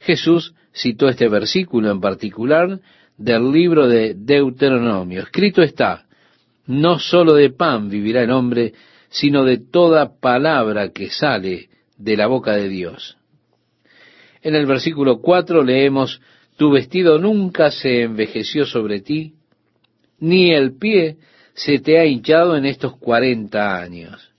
[0.00, 2.80] Jesús citó este versículo en particular
[3.16, 5.22] del libro de Deuteronomio.
[5.22, 6.06] Escrito está,
[6.66, 8.74] no sólo de pan vivirá el hombre,
[9.08, 13.16] sino de toda palabra que sale de la boca de Dios.
[14.42, 16.20] En el versículo 4 leemos,
[16.56, 19.34] tu vestido nunca se envejeció sobre ti,
[20.18, 21.16] ni el pie
[21.56, 24.30] se te ha hinchado en estos cuarenta años.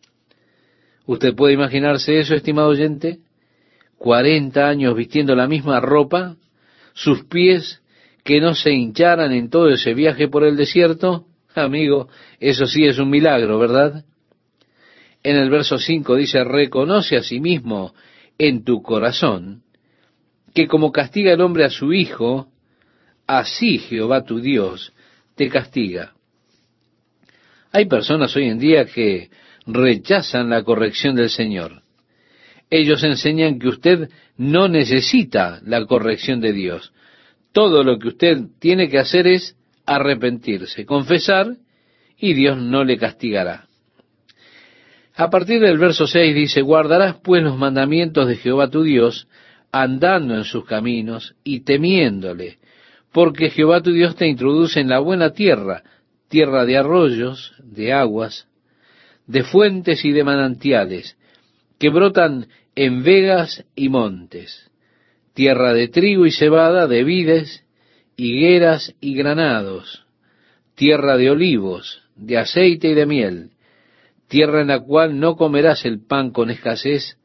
[1.08, 3.20] ¿Usted puede imaginarse eso, estimado oyente?
[3.98, 6.36] Cuarenta años vistiendo la misma ropa,
[6.94, 7.82] sus pies
[8.24, 11.26] que no se hincharan en todo ese viaje por el desierto.
[11.56, 12.08] Amigo,
[12.40, 14.06] eso sí es un milagro, ¿verdad?
[15.24, 17.96] En el verso 5 dice, reconoce a sí mismo
[18.38, 19.64] en tu corazón
[20.54, 22.48] que como castiga el hombre a su hijo,
[23.26, 24.94] así Jehová tu Dios
[25.36, 26.17] te castiga.
[27.72, 29.30] Hay personas hoy en día que
[29.66, 31.84] rechazan la corrección del Señor.
[32.70, 36.94] Ellos enseñan que usted no necesita la corrección de Dios.
[37.52, 39.56] Todo lo que usted tiene que hacer es
[39.86, 41.56] arrepentirse, confesar,
[42.18, 43.68] y Dios no le castigará.
[45.16, 49.28] A partir del verso 6 dice, guardarás pues los mandamientos de Jehová tu Dios,
[49.72, 52.58] andando en sus caminos y temiéndole,
[53.12, 55.84] porque Jehová tu Dios te introduce en la buena tierra,
[56.30, 58.48] tierra de arroyos, de aguas,
[59.26, 61.18] de fuentes y de manantiales,
[61.80, 64.70] que brotan en vegas y montes,
[65.34, 67.64] tierra de trigo y cebada, de vides,
[68.16, 70.06] higueras y granados,
[70.76, 73.52] tierra de olivos, de aceite y de miel,
[74.28, 77.18] tierra en la cual no comerás el pan con escasez,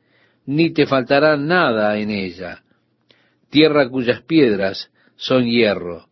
[0.44, 2.62] ni te faltará nada en ella,
[3.50, 6.08] tierra cuyas piedras son hierro,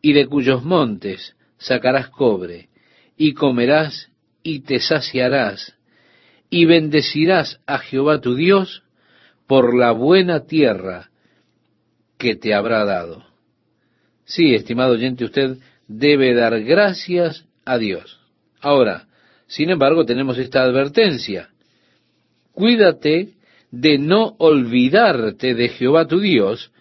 [0.00, 2.68] y de cuyos montes sacarás cobre,
[3.16, 4.10] y comerás
[4.42, 5.74] y te saciarás,
[6.50, 8.82] y bendecirás a Jehová tu Dios
[9.46, 11.10] por la buena tierra
[12.18, 13.24] que te habrá dado.
[14.24, 18.20] Sí, estimado oyente, usted debe dar gracias a Dios.
[18.60, 19.06] Ahora,
[19.46, 21.50] sin embargo, tenemos esta advertencia.
[22.52, 23.34] Cuídate
[23.70, 26.72] de no olvidarte de Jehová tu Dios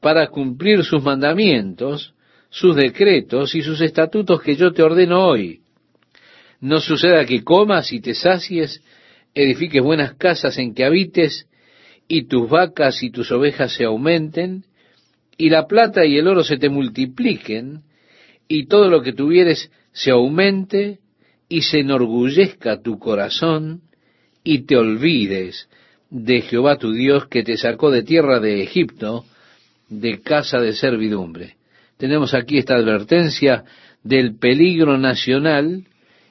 [0.00, 2.13] para cumplir sus mandamientos,
[2.54, 5.62] sus decretos y sus estatutos que yo te ordeno hoy.
[6.60, 8.80] No suceda que comas y te sacies,
[9.34, 11.48] edifiques buenas casas en que habites,
[12.06, 14.66] y tus vacas y tus ovejas se aumenten,
[15.36, 17.82] y la plata y el oro se te multipliquen,
[18.46, 21.00] y todo lo que tuvieres se aumente,
[21.48, 23.80] y se enorgullezca tu corazón,
[24.44, 25.68] y te olvides
[26.08, 29.24] de Jehová tu Dios que te sacó de tierra de Egipto,
[29.88, 31.56] de casa de servidumbre.
[31.96, 33.64] Tenemos aquí esta advertencia
[34.02, 35.84] del peligro nacional.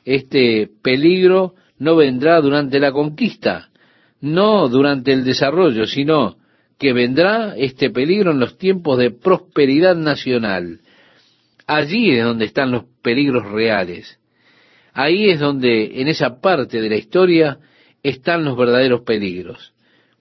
[0.05, 3.69] Este peligro no vendrá durante la conquista,
[4.21, 6.37] no durante el desarrollo, sino
[6.77, 10.81] que vendrá este peligro en los tiempos de prosperidad nacional.
[11.65, 14.19] Allí es donde están los peligros reales.
[14.93, 17.57] Ahí es donde, en esa parte de la historia,
[18.03, 19.73] están los verdaderos peligros.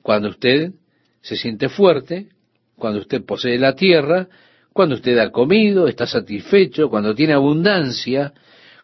[0.02, 0.72] Cuando usted
[1.20, 2.28] se siente fuerte,
[2.76, 4.28] cuando usted posee la tierra,
[4.72, 8.32] cuando usted ha comido, está satisfecho, cuando tiene abundancia,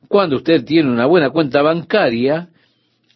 [0.06, 2.48] cuando usted tiene una buena cuenta bancaria,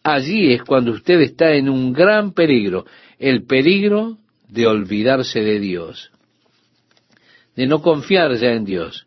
[0.02, 2.86] allí es cuando usted está en un gran peligro,
[3.18, 4.18] el peligro
[4.48, 6.10] de olvidarse de Dios,
[7.56, 9.06] de no confiar ya en Dios.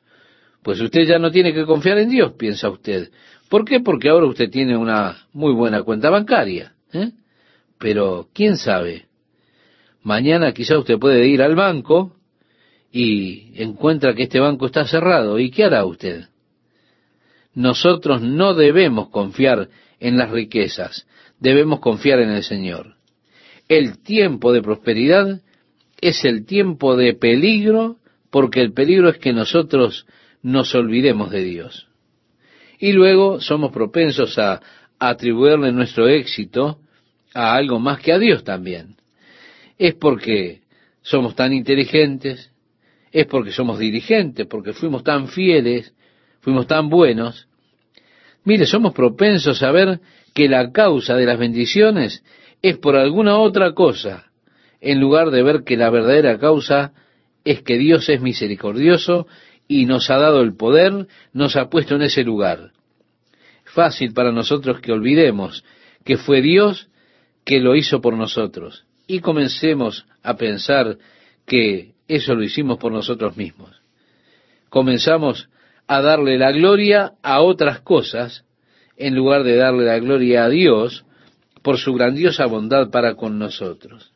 [0.63, 3.11] Pues usted ya no tiene que confiar en Dios, piensa usted.
[3.49, 3.81] ¿Por qué?
[3.81, 6.73] Porque ahora usted tiene una muy buena cuenta bancaria.
[6.91, 7.11] ¿eh?
[7.77, 9.05] Pero, ¿quién sabe?
[10.01, 12.15] Mañana quizá usted puede ir al banco
[12.97, 15.37] y encuentra que este banco está cerrado.
[15.37, 16.29] ¿Y qué hará usted?
[17.53, 19.67] Nosotros no debemos confiar
[19.99, 21.05] en las riquezas,
[21.37, 22.95] debemos confiar en el Señor.
[23.67, 25.41] El tiempo de prosperidad
[25.99, 27.97] es el tiempo de peligro,
[28.29, 30.05] porque el peligro es que nosotros
[30.41, 31.89] nos olvidemos de Dios.
[32.79, 34.61] Y luego somos propensos a
[34.99, 36.79] atribuirle nuestro éxito
[37.33, 38.95] a algo más que a Dios también.
[39.77, 40.61] Es porque
[41.01, 42.54] somos tan inteligentes,
[43.15, 45.93] es porque somos dirigentes, porque fuimos tan fieles,
[46.41, 47.47] fuimos tan buenos.
[48.43, 50.01] Mire, somos propensos a ver
[50.33, 52.25] que la causa de las bendiciones
[52.61, 54.25] es por alguna otra cosa,
[54.81, 56.91] en lugar de ver que la verdadera causa
[57.45, 59.27] es que Dios es misericordioso
[59.65, 62.73] y nos ha dado el poder, nos ha puesto en ese lugar.
[63.63, 65.63] Fácil para nosotros que olvidemos
[66.03, 66.89] que fue Dios
[67.45, 70.97] que lo hizo por nosotros y comencemos a pensar
[71.45, 73.81] que eso lo hicimos por nosotros mismos.
[74.69, 75.49] Comenzamos
[75.87, 78.43] a darle la gloria a otras cosas
[78.97, 81.05] en lugar de darle la gloria a Dios
[81.61, 84.11] por su grandiosa bondad para con nosotros.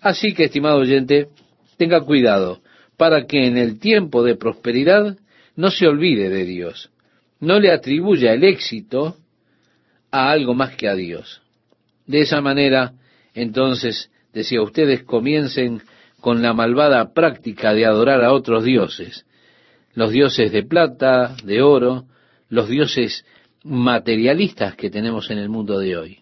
[0.00, 1.28] Así que, estimado oyente,
[1.76, 2.60] tenga cuidado
[2.96, 5.16] para que en el tiempo de prosperidad
[5.56, 6.90] no se olvide de Dios,
[7.40, 9.16] no le atribuya el éxito
[10.10, 11.42] a algo más que a Dios.
[12.06, 12.94] De esa manera,
[13.34, 15.82] entonces, decía ustedes, comiencen
[16.22, 19.26] con la malvada práctica de adorar a otros dioses,
[19.92, 22.04] los dioses de plata, de oro,
[22.48, 23.26] los dioses
[23.64, 26.18] materialistas que tenemos en el mundo de hoy.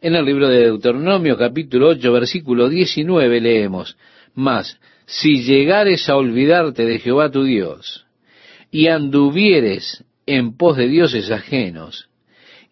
[0.00, 3.98] En el libro de Deuteronomio capítulo 8 versículo 19 leemos,
[4.34, 8.06] Mas si llegares a olvidarte de Jehová tu Dios
[8.70, 12.08] y anduvieres en pos de dioses ajenos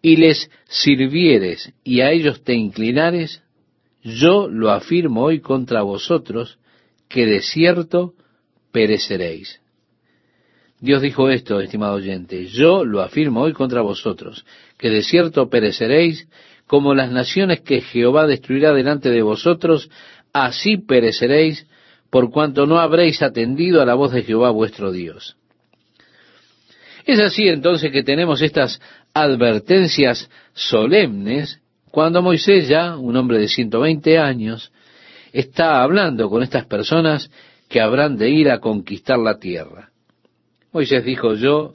[0.01, 3.43] y les sirvieres y a ellos te inclinares,
[4.15, 6.59] yo lo afirmo hoy contra vosotros,
[7.07, 8.13] que de cierto
[8.71, 9.59] pereceréis.
[10.79, 14.45] Dios dijo esto, estimado oyente, yo lo afirmo hoy contra vosotros,
[14.77, 16.27] que de cierto pereceréis
[16.67, 19.89] como las naciones que Jehová destruirá delante de vosotros,
[20.31, 21.67] así pereceréis,
[22.09, 25.35] por cuanto no habréis atendido a la voz de Jehová vuestro Dios.
[27.05, 28.79] Es así entonces que tenemos estas
[29.13, 31.59] advertencias solemnes
[31.91, 34.71] cuando Moisés ya, un hombre de 120 años,
[35.31, 37.29] está hablando con estas personas
[37.67, 39.91] que habrán de ir a conquistar la tierra.
[40.71, 41.73] Moisés dijo, yo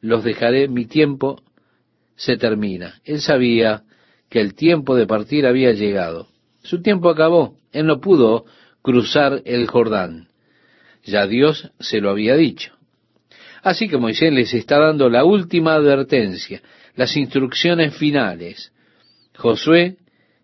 [0.00, 1.42] los dejaré, mi tiempo
[2.16, 3.00] se termina.
[3.04, 3.82] Él sabía
[4.28, 6.28] que el tiempo de partir había llegado.
[6.62, 7.56] Su tiempo acabó.
[7.72, 8.44] Él no pudo
[8.82, 10.28] cruzar el Jordán.
[11.04, 12.72] Ya Dios se lo había dicho.
[13.62, 16.62] Así que Moisés les está dando la última advertencia,
[16.96, 18.73] las instrucciones finales.
[19.36, 19.96] Josué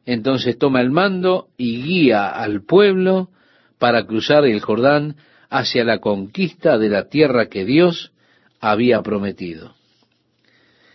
[0.07, 3.31] entonces toma el mando y guía al pueblo
[3.79, 5.17] para cruzar el Jordán
[5.49, 8.13] hacia la conquista de la tierra que Dios
[8.61, 9.75] había prometido.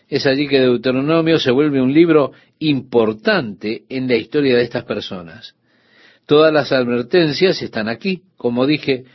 [0.07, 5.55] Es allí que Deuteronomio se vuelve un libro importante en la historia de estas personas.
[6.25, 8.23] Todas las advertencias están aquí.
[8.37, 9.05] Como dije,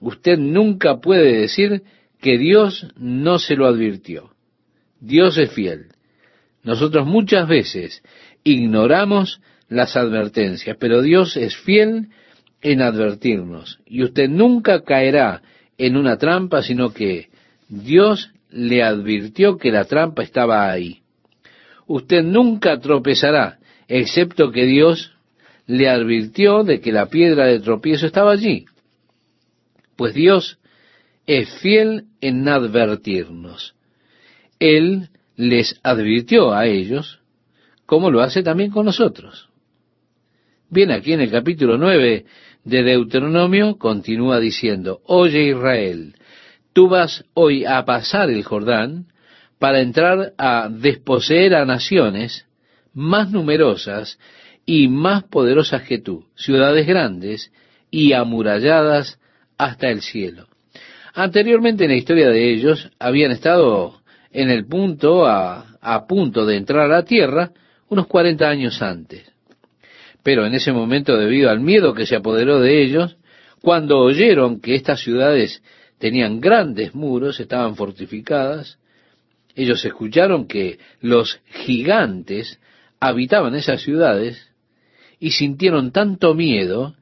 [0.00, 1.82] usted nunca puede decir
[2.20, 4.30] que Dios no se lo advirtió.
[5.00, 5.88] Dios es fiel.
[6.62, 8.02] Nosotros muchas veces
[8.44, 12.08] ignoramos las advertencias, pero Dios es fiel
[12.62, 13.80] en advertirnos.
[13.86, 15.42] Y usted nunca caerá
[15.76, 17.28] en una trampa, sino que
[17.68, 21.02] Dios le advirtió que la trampa estaba ahí.
[21.86, 25.12] Usted nunca tropezará, excepto que Dios
[25.66, 28.64] le advirtió de que la piedra de tropiezo estaba allí.
[29.96, 30.58] Pues Dios
[31.26, 33.74] es fiel en advertirnos.
[34.58, 37.20] Él les advirtió a ellos,
[37.86, 39.48] como lo hace también con nosotros.
[40.68, 42.26] Bien, aquí en el capítulo 9
[42.64, 46.16] de Deuteronomio continúa diciendo, Oye Israel,
[46.72, 49.06] tú vas hoy a pasar el Jordán
[49.60, 52.46] para entrar a desposeer a naciones
[52.92, 54.18] más numerosas
[54.66, 57.52] y más poderosas que tú, ciudades grandes
[57.92, 59.20] y amuralladas
[59.56, 60.48] hasta el cielo.
[61.14, 63.97] Anteriormente en la historia de ellos habían estado
[64.32, 67.52] en el punto, a, a punto de entrar a la tierra,
[67.88, 69.30] unos 40 años antes.
[70.22, 73.16] Pero en ese momento, debido al miedo que se apoderó de ellos,
[73.62, 75.62] cuando oyeron que estas ciudades
[75.98, 78.78] tenían grandes muros, estaban fortificadas,
[79.54, 82.60] ellos escucharon que los gigantes
[83.00, 84.52] habitaban esas ciudades
[85.18, 86.94] y sintieron tanto miedo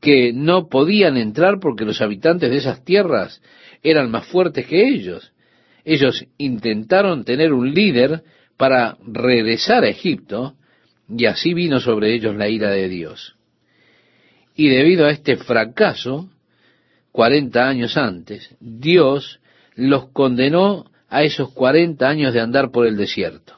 [0.00, 3.42] que no podían entrar porque los habitantes de esas tierras
[3.82, 5.32] eran más fuertes que ellos.
[5.90, 8.22] Ellos intentaron tener un líder
[8.58, 10.52] para regresar a Egipto
[11.08, 13.36] y así vino sobre ellos la ira de Dios.
[14.54, 16.28] Y debido a este fracaso,
[17.12, 19.40] 40 años antes, Dios
[19.76, 23.54] los condenó a esos 40 años de andar por el desierto.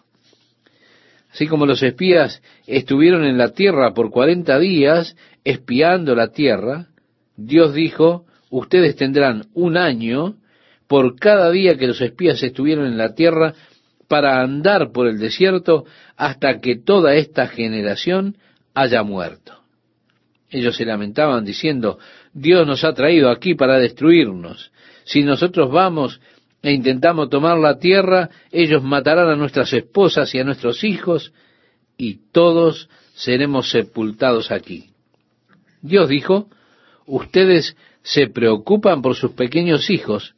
[1.33, 6.91] Así como los espías estuvieron en la tierra por 40 días espiando la tierra,
[7.37, 10.37] Dios dijo, ustedes tendrán un año
[10.91, 13.55] por cada día que los espías estuvieron en la tierra
[14.09, 15.85] para andar por el desierto
[16.17, 18.39] hasta que toda esta generación
[18.75, 19.57] haya muerto.
[20.49, 22.01] Ellos se lamentaban diciendo,
[22.33, 24.73] Dios nos ha traído aquí para destruirnos.
[25.05, 26.21] Si nosotros vamos
[26.61, 31.33] e intentamos tomar la tierra, ellos matarán a nuestras esposas y a nuestros hijos,
[31.97, 34.91] y todos seremos sepultados aquí.
[35.83, 36.49] Dios dijo,
[37.07, 40.35] ustedes se preocupan por sus pequeños hijos,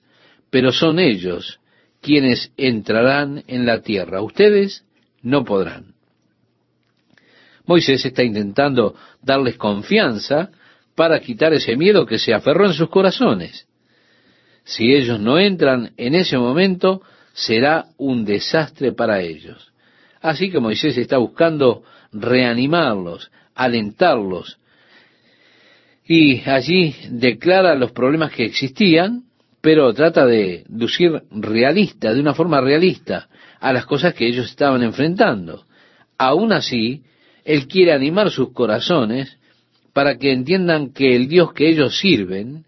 [0.52, 1.60] pero son ellos
[2.02, 4.20] quienes entrarán en la tierra.
[4.20, 4.84] Ustedes
[5.22, 5.94] no podrán.
[7.64, 10.50] Moisés está intentando darles confianza
[10.94, 13.66] para quitar ese miedo que se aferró en sus corazones.
[14.62, 17.00] Si ellos no entran en ese momento,
[17.32, 19.72] será un desastre para ellos.
[20.20, 21.82] Así que Moisés está buscando
[22.12, 24.58] reanimarlos, alentarlos,
[26.04, 29.22] y allí declara los problemas que existían,
[29.62, 33.28] pero trata de lucir realista, de una forma realista,
[33.60, 35.64] a las cosas que ellos estaban enfrentando.
[36.18, 37.04] Aún así,
[37.44, 39.38] Él quiere animar sus corazones
[39.92, 42.64] para que entiendan que el Dios que ellos sirven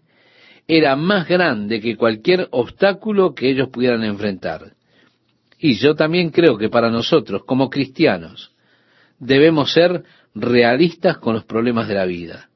[0.69, 4.71] era más grande que cualquier obstáculo que ellos pudieran enfrentar.
[5.59, 8.53] Y yo también creo que para nosotros, como cristianos,
[9.19, 12.49] debemos ser realistas con los problemas de la vida.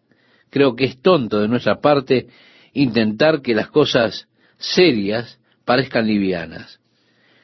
[0.50, 2.28] Creo que es tonto de nuestra parte
[2.74, 4.29] intentar que las cosas
[4.60, 6.80] serias parezcan livianas.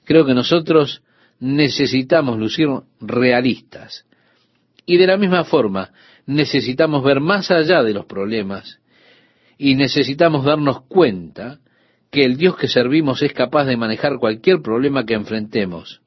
[0.03, 1.01] Creo que nosotros
[1.39, 2.67] necesitamos lucir
[2.99, 4.05] realistas.
[4.85, 5.91] Y de la misma forma,
[6.27, 8.79] necesitamos ver más allá de los problemas
[9.57, 11.59] y necesitamos darnos cuenta
[12.11, 16.01] que el Dios que servimos es capaz de manejar cualquier problema que enfrentemos.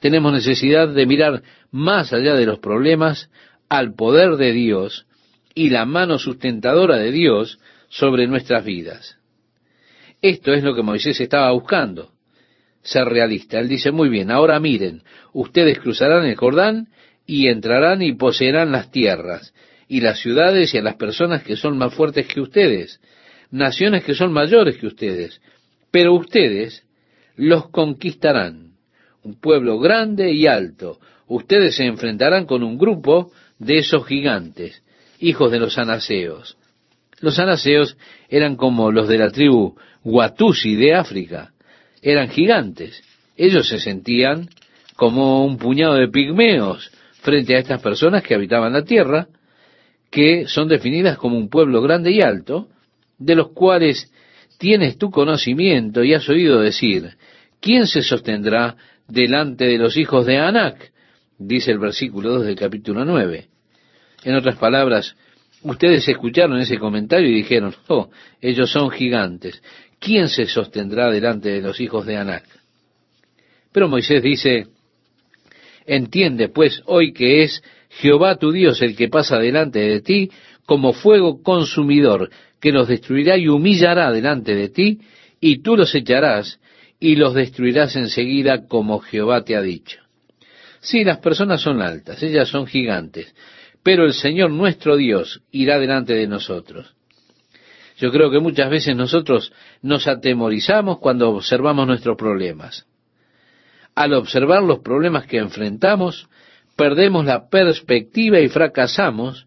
[0.00, 3.30] Tenemos necesidad de mirar más allá de los problemas
[3.68, 5.06] al poder de Dios
[5.54, 7.58] y la mano sustentadora de Dios
[7.88, 9.17] sobre nuestras vidas.
[10.20, 12.10] Esto es lo que Moisés estaba buscando.
[12.82, 13.58] ser realista.
[13.58, 15.02] Él dice, muy bien, ahora miren,
[15.32, 16.88] ustedes cruzarán el Jordán
[17.26, 19.52] y entrarán y poseerán las tierras
[19.88, 23.00] y las ciudades y a las personas que son más fuertes que ustedes,
[23.50, 25.40] naciones que son mayores que ustedes,
[25.90, 26.84] pero ustedes
[27.36, 28.72] los conquistarán.
[29.22, 30.98] Un pueblo grande y alto.
[31.26, 34.82] Ustedes se enfrentarán con un grupo de esos gigantes,
[35.18, 36.56] hijos de los anaseos.
[37.20, 37.96] Los anaseos
[38.28, 41.52] eran como los de la tribu Watusi de África.
[42.02, 43.02] Eran gigantes.
[43.36, 44.48] Ellos se sentían
[44.96, 46.90] como un puñado de pigmeos
[47.20, 49.28] frente a estas personas que habitaban la tierra,
[50.10, 52.68] que son definidas como un pueblo grande y alto,
[53.18, 54.12] de los cuales
[54.58, 57.16] tienes tu conocimiento y has oído decir,
[57.60, 58.76] ¿quién se sostendrá
[59.06, 60.92] delante de los hijos de Anac?
[61.38, 63.46] Dice el versículo 2 del capítulo 9.
[64.24, 65.16] En otras palabras,
[65.62, 69.62] ustedes escucharon ese comentario y dijeron, oh, ellos son gigantes.
[69.98, 72.44] ¿Quién se sostendrá delante de los hijos de Anac?
[73.72, 74.68] Pero Moisés dice,
[75.86, 80.30] entiende pues hoy que es Jehová tu Dios el que pasa delante de ti
[80.66, 82.30] como fuego consumidor,
[82.60, 85.00] que los destruirá y humillará delante de ti,
[85.40, 86.60] y tú los echarás
[87.00, 90.00] y los destruirás enseguida como Jehová te ha dicho.
[90.80, 93.34] Sí, las personas son altas, ellas son gigantes,
[93.82, 96.94] pero el Señor nuestro Dios irá delante de nosotros.
[97.98, 102.86] Yo creo que muchas veces nosotros nos atemorizamos cuando observamos nuestros problemas.
[103.94, 106.28] Al observar los problemas que enfrentamos,
[106.76, 109.46] perdemos la perspectiva y fracasamos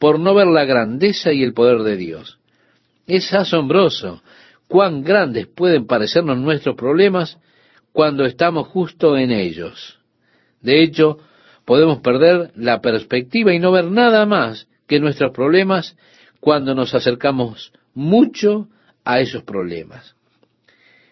[0.00, 2.40] por no ver la grandeza y el poder de Dios.
[3.06, 4.20] Es asombroso
[4.66, 7.38] cuán grandes pueden parecernos nuestros problemas
[7.92, 10.00] cuando estamos justo en ellos.
[10.60, 11.18] De hecho,
[11.64, 15.96] podemos perder la perspectiva y no ver nada más que nuestros problemas
[16.40, 18.68] cuando nos acercamos mucho
[19.04, 20.14] a esos problemas.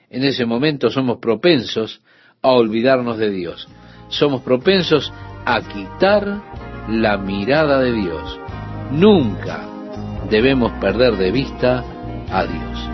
[0.08, 2.02] En ese momento somos propensos
[2.42, 3.68] a olvidarnos de Dios.
[4.08, 5.12] Somos propensos
[5.44, 6.42] a quitar
[6.88, 8.40] la mirada de Dios.
[8.90, 9.68] Nunca
[10.28, 11.84] debemos perder de vista
[12.30, 12.90] a Dios.